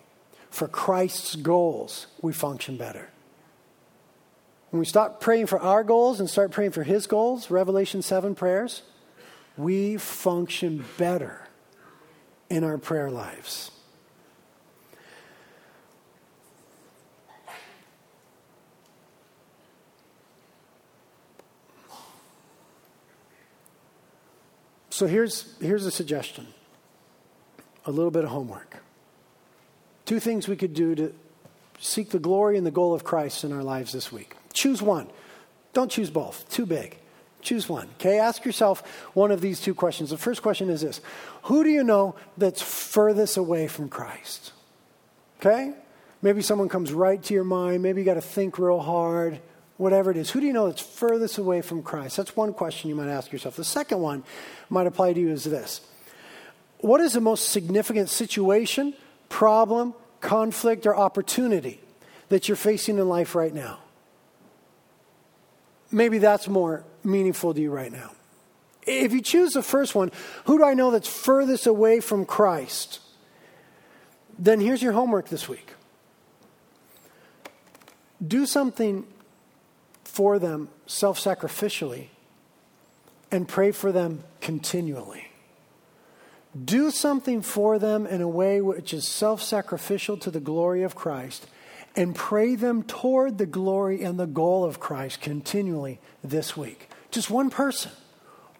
for 0.54 0.68
Christ's 0.68 1.34
goals, 1.34 2.06
we 2.22 2.32
function 2.32 2.76
better. 2.76 3.10
When 4.74 4.80
we 4.80 4.86
stop 4.86 5.20
praying 5.20 5.46
for 5.46 5.60
our 5.60 5.84
goals 5.84 6.18
and 6.18 6.28
start 6.28 6.50
praying 6.50 6.72
for 6.72 6.82
His 6.82 7.06
goals, 7.06 7.48
Revelation 7.48 8.02
7 8.02 8.34
prayers, 8.34 8.82
we 9.56 9.98
function 9.98 10.84
better 10.98 11.46
in 12.50 12.64
our 12.64 12.76
prayer 12.76 13.08
lives. 13.08 13.70
So 24.90 25.06
here's, 25.06 25.54
here's 25.60 25.86
a 25.86 25.92
suggestion 25.92 26.48
a 27.86 27.92
little 27.92 28.10
bit 28.10 28.24
of 28.24 28.30
homework. 28.30 28.78
Two 30.04 30.18
things 30.18 30.48
we 30.48 30.56
could 30.56 30.74
do 30.74 30.96
to 30.96 31.14
seek 31.78 32.10
the 32.10 32.18
glory 32.18 32.58
and 32.58 32.66
the 32.66 32.72
goal 32.72 32.92
of 32.92 33.04
Christ 33.04 33.44
in 33.44 33.52
our 33.52 33.62
lives 33.62 33.92
this 33.92 34.10
week. 34.10 34.34
Choose 34.54 34.80
one. 34.80 35.08
Don't 35.74 35.90
choose 35.90 36.08
both. 36.08 36.48
Too 36.48 36.64
big. 36.64 36.96
Choose 37.42 37.68
one. 37.68 37.88
Okay? 38.00 38.18
Ask 38.18 38.44
yourself 38.46 38.80
one 39.12 39.30
of 39.30 39.42
these 39.42 39.60
two 39.60 39.74
questions. 39.74 40.10
The 40.10 40.16
first 40.16 40.40
question 40.40 40.70
is 40.70 40.80
this 40.80 41.02
Who 41.42 41.62
do 41.62 41.70
you 41.70 41.84
know 41.84 42.14
that's 42.38 42.62
furthest 42.62 43.36
away 43.36 43.68
from 43.68 43.90
Christ? 43.90 44.52
Okay? 45.40 45.74
Maybe 46.22 46.40
someone 46.40 46.70
comes 46.70 46.90
right 46.90 47.22
to 47.22 47.34
your 47.34 47.44
mind. 47.44 47.82
Maybe 47.82 48.00
you 48.00 48.06
got 48.06 48.14
to 48.14 48.22
think 48.22 48.58
real 48.58 48.80
hard. 48.80 49.40
Whatever 49.76 50.12
it 50.12 50.16
is. 50.16 50.30
Who 50.30 50.40
do 50.40 50.46
you 50.46 50.52
know 50.52 50.68
that's 50.68 50.80
furthest 50.80 51.36
away 51.36 51.60
from 51.60 51.82
Christ? 51.82 52.16
That's 52.16 52.36
one 52.36 52.54
question 52.54 52.88
you 52.88 52.94
might 52.94 53.08
ask 53.08 53.32
yourself. 53.32 53.56
The 53.56 53.64
second 53.64 53.98
one 53.98 54.22
might 54.70 54.86
apply 54.86 55.12
to 55.12 55.20
you 55.20 55.30
is 55.30 55.44
this 55.44 55.80
What 56.78 57.00
is 57.00 57.12
the 57.12 57.20
most 57.20 57.50
significant 57.50 58.08
situation 58.08 58.94
problem, 59.28 59.94
conflict, 60.20 60.86
or 60.86 60.94
opportunity 60.96 61.80
that 62.28 62.48
you're 62.48 62.56
facing 62.56 62.98
in 62.98 63.08
life 63.08 63.34
right 63.34 63.52
now. 63.52 63.78
Maybe 65.90 66.18
that's 66.18 66.48
more 66.48 66.84
meaningful 67.02 67.54
to 67.54 67.60
you 67.60 67.70
right 67.70 67.92
now. 67.92 68.12
If 68.86 69.12
you 69.12 69.22
choose 69.22 69.52
the 69.52 69.62
first 69.62 69.94
one, 69.94 70.12
who 70.44 70.58
do 70.58 70.64
I 70.64 70.74
know 70.74 70.90
that's 70.90 71.08
furthest 71.08 71.66
away 71.66 72.00
from 72.00 72.26
Christ? 72.26 73.00
Then 74.38 74.60
here's 74.60 74.82
your 74.82 74.92
homework 74.92 75.28
this 75.28 75.48
week 75.48 75.72
do 78.26 78.46
something 78.46 79.06
for 80.04 80.38
them 80.38 80.68
self 80.86 81.18
sacrificially 81.18 82.08
and 83.30 83.48
pray 83.48 83.70
for 83.72 83.92
them 83.92 84.22
continually. 84.40 85.28
Do 86.64 86.92
something 86.92 87.42
for 87.42 87.80
them 87.80 88.06
in 88.06 88.20
a 88.20 88.28
way 88.28 88.60
which 88.60 88.94
is 88.94 89.08
self 89.08 89.42
sacrificial 89.42 90.16
to 90.18 90.30
the 90.30 90.40
glory 90.40 90.82
of 90.82 90.94
Christ 90.94 91.46
and 91.96 92.14
pray 92.14 92.54
them 92.56 92.82
toward 92.82 93.38
the 93.38 93.46
glory 93.46 94.02
and 94.02 94.18
the 94.18 94.26
goal 94.26 94.64
of 94.64 94.80
Christ 94.80 95.20
continually 95.20 96.00
this 96.22 96.56
week. 96.56 96.88
Just 97.10 97.30
one 97.30 97.50
person, 97.50 97.92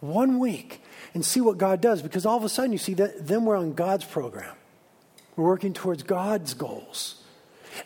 one 0.01 0.39
week, 0.39 0.81
and 1.15 1.25
see 1.25 1.41
what 1.41 1.59
God 1.59 1.81
does 1.81 2.03
because 2.03 2.25
all 2.25 2.37
of 2.37 2.45
a 2.45 2.49
sudden 2.49 2.73
you 2.73 2.79
see 2.79 2.95
that 2.95 3.27
then 3.27 3.45
we're 3.45 3.57
on 3.57 3.73
God's 3.73 4.05
program. 4.05 4.55
We're 5.37 5.47
working 5.47 5.73
towards 5.73 6.03
God's 6.03 6.55
goals. 6.55 7.21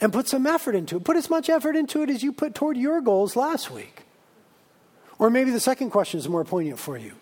And 0.03 0.13
put 0.13 0.29
some 0.29 0.47
effort 0.47 0.75
into 0.75 0.97
it. 0.97 1.05
Put 1.05 1.17
as 1.17 1.31
much 1.31 1.49
effort 1.49 1.75
into 1.75 2.03
it 2.03 2.11
as 2.11 2.23
you 2.23 2.31
put 2.33 2.55
toward 2.55 2.77
your 2.77 3.01
goals 3.01 3.37
last 3.37 3.71
week. 3.71 4.03
Or 5.19 5.31
maybe 5.31 5.51
the 5.51 5.61
second 5.61 5.91
question 5.91 6.21
is 6.21 6.29
more 6.29 6.45
poignant 6.45 6.79
for 6.79 6.99
you. 6.99 7.15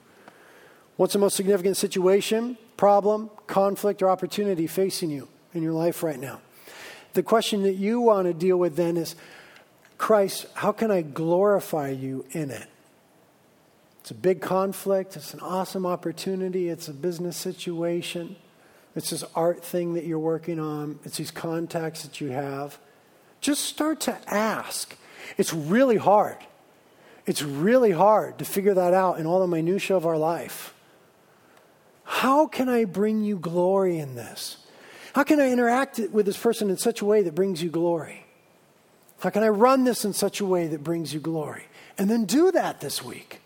What's 0.97 1.13
the 1.13 1.19
most 1.19 1.37
significant 1.37 1.77
situation, 1.77 2.59
problem, 2.77 3.31
conflict, 3.47 4.03
or 4.03 4.11
opportunity 4.11 4.67
facing 4.67 5.11
you 5.11 5.29
in 5.55 5.63
your 5.63 5.73
life 5.73 6.03
right 6.03 6.19
now? 6.19 6.41
The 7.17 7.23
question 7.23 7.63
that 7.63 7.77
you 7.77 8.03
want 8.03 8.27
to 8.27 8.35
deal 8.35 8.59
with 8.59 8.77
then 8.77 8.99
is 8.99 9.15
Christ, 9.97 10.45
how 10.53 10.71
can 10.71 10.91
I 10.91 11.01
glorify 11.01 11.89
you 11.89 12.27
in 12.33 12.51
it? 12.51 12.67
It's 14.01 14.11
a 14.11 14.15
big 14.15 14.43
conflict. 14.43 15.17
It's 15.17 15.33
an 15.33 15.41
awesome 15.41 15.87
opportunity. 15.87 16.69
It's 16.69 16.89
a 16.89 16.93
business 16.93 17.39
situation. 17.39 18.37
It's 18.95 19.09
this 19.09 19.25
art 19.35 19.65
thing 19.65 19.95
that 19.95 20.05
you're 20.05 20.19
working 20.19 20.61
on. 20.61 20.99
It's 21.05 21.17
these 21.17 21.31
contacts 21.31 22.03
that 22.03 22.21
you 22.21 22.29
have. 22.33 22.79
Just 23.41 23.65
start 23.65 23.99
to 24.01 24.19
ask. 24.31 24.95
It's 25.39 25.55
really 25.55 25.97
hard. 25.97 26.37
It's 27.25 27.41
really 27.41 27.93
hard 27.93 28.37
to 28.41 28.45
figure 28.45 28.75
that 28.75 28.93
out 28.93 29.19
in 29.19 29.25
all 29.25 29.41
the 29.41 29.47
minutiae 29.47 29.97
of 29.97 30.05
our 30.05 30.19
life. 30.19 30.75
How 32.05 32.47
can 32.47 32.69
I 32.69 32.85
bring 32.85 33.25
you 33.25 33.39
glory 33.39 33.99
in 33.99 34.17
this? 34.17 34.59
How 35.17 35.25
can 35.25 35.41
I 35.41 35.51
interact 35.51 35.99
with 36.13 36.27
this 36.27 36.37
person 36.37 36.69
in 36.69 36.77
such 36.77 37.01
a 37.01 37.07
way 37.07 37.23
that 37.23 37.35
brings 37.35 37.63
you 37.63 37.71
glory? 37.71 38.27
How 39.21 39.31
can 39.31 39.43
I 39.43 39.49
run 39.49 39.85
this 39.85 40.05
in 40.05 40.13
such 40.13 40.41
a 40.41 40.45
way 40.45 40.67
that 40.67 40.85
brings 40.85 41.15
you 41.15 41.21
glory? 41.21 41.65
And 41.97 42.11
then 42.11 42.27
do 42.27 42.53
that 42.53 42.83
this 42.83 43.03
week. 43.03 43.41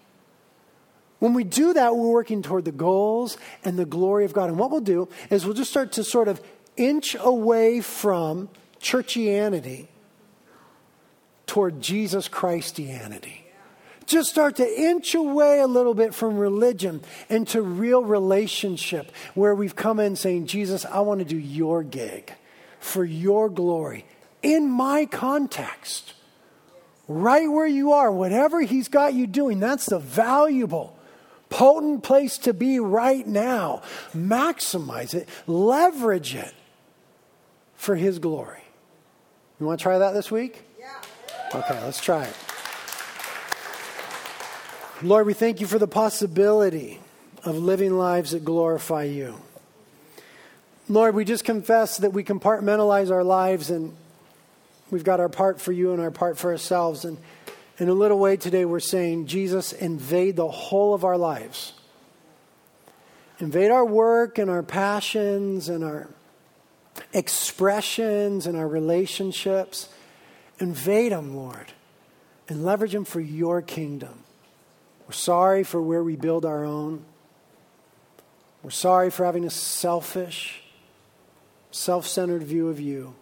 When 1.21 1.33
we 1.33 1.45
do 1.45 1.73
that, 1.75 1.95
we're 1.95 2.11
working 2.11 2.43
toward 2.43 2.64
the 2.64 2.73
goals 2.73 3.37
and 3.64 3.79
the 3.79 3.85
glory 3.85 4.25
of 4.25 4.33
God. 4.33 4.49
And 4.49 4.59
what 4.59 4.73
we'll 4.73 4.81
do 4.81 5.09
is 5.31 5.45
we'll 5.45 5.55
just 5.55 5.71
start 5.71 5.93
to 5.93 6.03
sort 6.03 6.27
of 6.27 6.41
inch 6.77 7.14
away 7.21 7.81
from 7.81 8.49
churchianity 8.81 9.87
toward 11.47 11.81
Jesus 11.81 12.27
Christianity. 12.27 13.39
Just 14.11 14.30
start 14.30 14.56
to 14.56 14.66
inch 14.66 15.14
away 15.14 15.61
a 15.61 15.68
little 15.68 15.94
bit 15.94 16.12
from 16.12 16.36
religion 16.36 17.00
into 17.28 17.62
real 17.62 18.02
relationship 18.02 19.12
where 19.34 19.54
we've 19.54 19.76
come 19.76 20.00
in 20.00 20.16
saying, 20.16 20.48
Jesus, 20.48 20.84
I 20.84 20.98
want 20.98 21.20
to 21.20 21.24
do 21.24 21.38
your 21.38 21.84
gig 21.84 22.32
for 22.80 23.04
your 23.04 23.48
glory 23.48 24.04
in 24.42 24.68
my 24.68 25.06
context. 25.06 26.14
Right 27.06 27.48
where 27.48 27.68
you 27.68 27.92
are, 27.92 28.11
whatever 28.11 28.61
He's 28.62 28.88
got 28.88 29.14
you 29.14 29.28
doing, 29.28 29.61
that's 29.61 29.86
the 29.86 30.00
valuable, 30.00 30.98
potent 31.48 32.02
place 32.02 32.36
to 32.38 32.52
be 32.52 32.80
right 32.80 33.24
now. 33.24 33.82
Maximize 34.12 35.14
it, 35.14 35.28
leverage 35.46 36.34
it 36.34 36.52
for 37.76 37.94
His 37.94 38.18
glory. 38.18 38.64
You 39.61 39.66
want 39.66 39.78
to 39.78 39.82
try 39.84 39.98
that 39.98 40.14
this 40.14 40.32
week? 40.32 40.64
Yeah. 40.80 41.00
Okay, 41.54 41.80
let's 41.84 42.00
try 42.00 42.24
it. 42.24 42.34
Lord, 45.03 45.26
we 45.26 45.32
thank 45.32 45.62
you 45.62 45.66
for 45.66 45.78
the 45.78 45.88
possibility 45.88 47.01
of 47.42 47.57
living 47.57 47.96
lives 47.96 48.32
that 48.32 48.44
glorify 48.44 49.05
you. 49.05 49.40
Lord, 50.90 51.14
we 51.14 51.24
just 51.24 51.42
confess 51.42 51.96
that 51.98 52.12
we 52.12 52.22
compartmentalize 52.22 53.11
our 53.11 53.24
lives 53.24 53.70
and 53.70 53.96
we've 54.90 55.05
got 55.05 55.18
our 55.18 55.30
part 55.30 55.59
for 55.59 55.72
you 55.72 55.92
and 55.92 56.03
our 56.03 56.11
part 56.11 56.36
for 56.36 56.51
ourselves. 56.51 57.07
And 57.07 57.16
in 57.78 57.88
a 57.88 57.94
little 57.94 58.18
way 58.18 58.36
today, 58.36 58.66
we're 58.66 58.78
saying, 58.78 59.26
Jesus, 59.26 59.72
invade 59.72 60.36
the 60.36 60.48
whole 60.48 60.92
of 60.92 61.03
our 61.03 61.16
lives. 61.16 61.72
Invade 63.38 63.70
our 63.70 63.86
work 63.86 64.36
and 64.36 64.51
our 64.51 64.62
passions 64.62 65.70
and 65.70 65.82
our 65.82 66.09
expressions 67.14 68.46
and 68.46 68.55
our 68.55 68.68
relationships. 68.68 69.88
Invade 70.59 71.12
them, 71.12 71.34
Lord, 71.34 71.72
and 72.51 72.66
leverage 72.66 72.92
them 72.92 73.07
for 73.07 73.20
your 73.20 73.62
kingdom. 73.62 74.20
We're 75.11 75.14
sorry 75.14 75.64
for 75.64 75.82
where 75.82 76.04
we 76.04 76.14
build 76.14 76.44
our 76.44 76.64
own. 76.64 77.04
We're 78.62 78.70
sorry 78.70 79.11
for 79.11 79.24
having 79.24 79.44
a 79.44 79.50
selfish, 79.50 80.62
self 81.72 82.06
centered 82.06 82.44
view 82.44 82.68
of 82.68 82.78
you. 82.78 83.16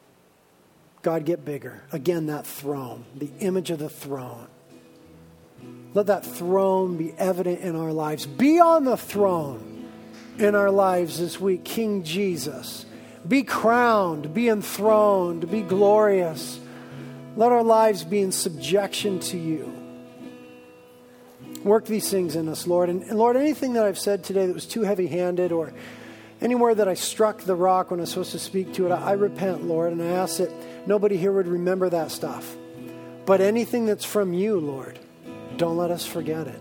God, 1.01 1.25
get 1.25 1.47
bigger. 1.47 1.85
Again, 1.91 2.27
that 2.27 2.47
throne, 2.47 3.07
the 3.17 3.31
image 3.41 3.71
of 3.71 3.79
the 3.79 3.89
throne. 3.89 4.49
Let 5.95 6.09
that 6.09 6.27
throne 6.27 6.99
be 6.99 7.15
evident 7.17 7.61
in 7.61 7.75
our 7.75 7.95
lives. 7.95 8.27
Be 8.27 8.61
on 8.61 8.85
the 8.85 8.99
throne 8.99 9.89
in 10.37 10.55
our 10.55 10.71
lives 10.71 11.19
this 11.19 11.41
week, 11.41 11.65
King 11.65 12.03
Jesus. 12.05 12.85
Be 13.27 13.45
crowned, 13.45 14.35
be 14.35 14.51
enthroned, 14.51 15.51
be 15.51 15.63
glorious. 15.63 16.61
Let 17.35 17.51
our 17.51 17.65
lives 17.65 18.05
be 18.05 18.21
in 18.21 18.31
subjection 18.31 19.21
to 19.21 19.39
you. 19.39 19.78
Work 21.65 21.87
these 21.87 22.11
things 22.11 22.37
in 22.37 22.49
us, 22.49 22.67
Lord. 22.67 22.89
And, 22.89 23.03
and 23.03 23.19
Lord, 23.19 23.37
anything 23.37 23.73
that 23.75 23.85
I've 23.85 23.99
said 23.99 24.25
today 24.25 24.47
that 24.47 24.55
was 24.55 24.67
too 24.67 24.83
heavy 24.83 25.07
handed 25.07 25.53
or 25.53 25.73
anywhere 26.41 26.75
that 26.75 26.89
I 26.89 26.95
struck 26.95 27.43
the 27.43 27.57
rock 27.57 27.91
when 27.91 28.01
I 28.01 28.03
was 28.03 28.11
supposed 28.11 28.33
to 28.33 28.39
speak 28.39 28.75
to 28.75 28.87
it, 28.87 28.91
I, 28.91 29.11
I 29.11 29.13
repent, 29.13 29.65
Lord, 29.65 29.93
and 29.93 30.03
I 30.03 30.07
ask 30.07 30.39
that 30.39 30.51
nobody 30.87 31.17
here 31.17 31.33
would 31.33 31.49
remember 31.49 31.89
that 31.91 32.11
stuff. 32.11 32.57
But 33.27 33.41
anything 33.41 33.87
that's 33.87 34.05
from 34.05 34.33
you, 34.33 34.59
Lord, 34.59 34.99
don't 35.57 35.77
let 35.77 35.91
us 35.91 36.07
forget 36.07 36.47
it. 36.47 36.61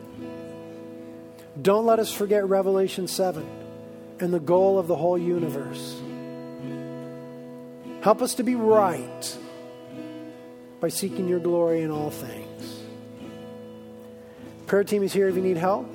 Don't 1.61 1.85
let 1.85 1.99
us 1.99 2.11
forget 2.11 2.47
Revelation 2.47 3.07
7 3.07 3.47
and 4.19 4.33
the 4.33 4.39
goal 4.39 4.79
of 4.79 4.87
the 4.87 4.95
whole 4.95 5.17
universe. 5.17 5.99
Help 8.01 8.21
us 8.21 8.35
to 8.35 8.43
be 8.43 8.55
right 8.55 9.37
by 10.79 10.89
seeking 10.89 11.27
your 11.27 11.39
glory 11.39 11.81
in 11.81 11.91
all 11.91 12.11
things. 12.11 12.46
Prayer 14.67 14.83
team 14.83 15.01
is 15.01 15.13
here 15.13 15.29
if 15.29 15.35
you 15.35 15.41
need 15.41 15.55
help. 15.55 15.89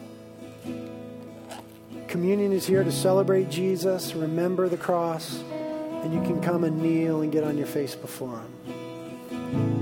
Communion 2.09 2.53
is 2.53 2.67
here 2.67 2.83
to 2.83 2.91
celebrate 2.91 3.51
Jesus, 3.51 4.15
remember 4.15 4.67
the 4.71 4.79
cross, 4.79 5.45
and 6.03 6.15
you 6.15 6.23
can 6.23 6.41
come 6.41 6.65
and 6.65 6.81
kneel 6.81 7.21
and 7.21 7.31
get 7.31 7.45
on 7.45 7.59
your 7.59 7.67
face 7.67 7.95
before 7.95 8.41
Him. 9.31 9.73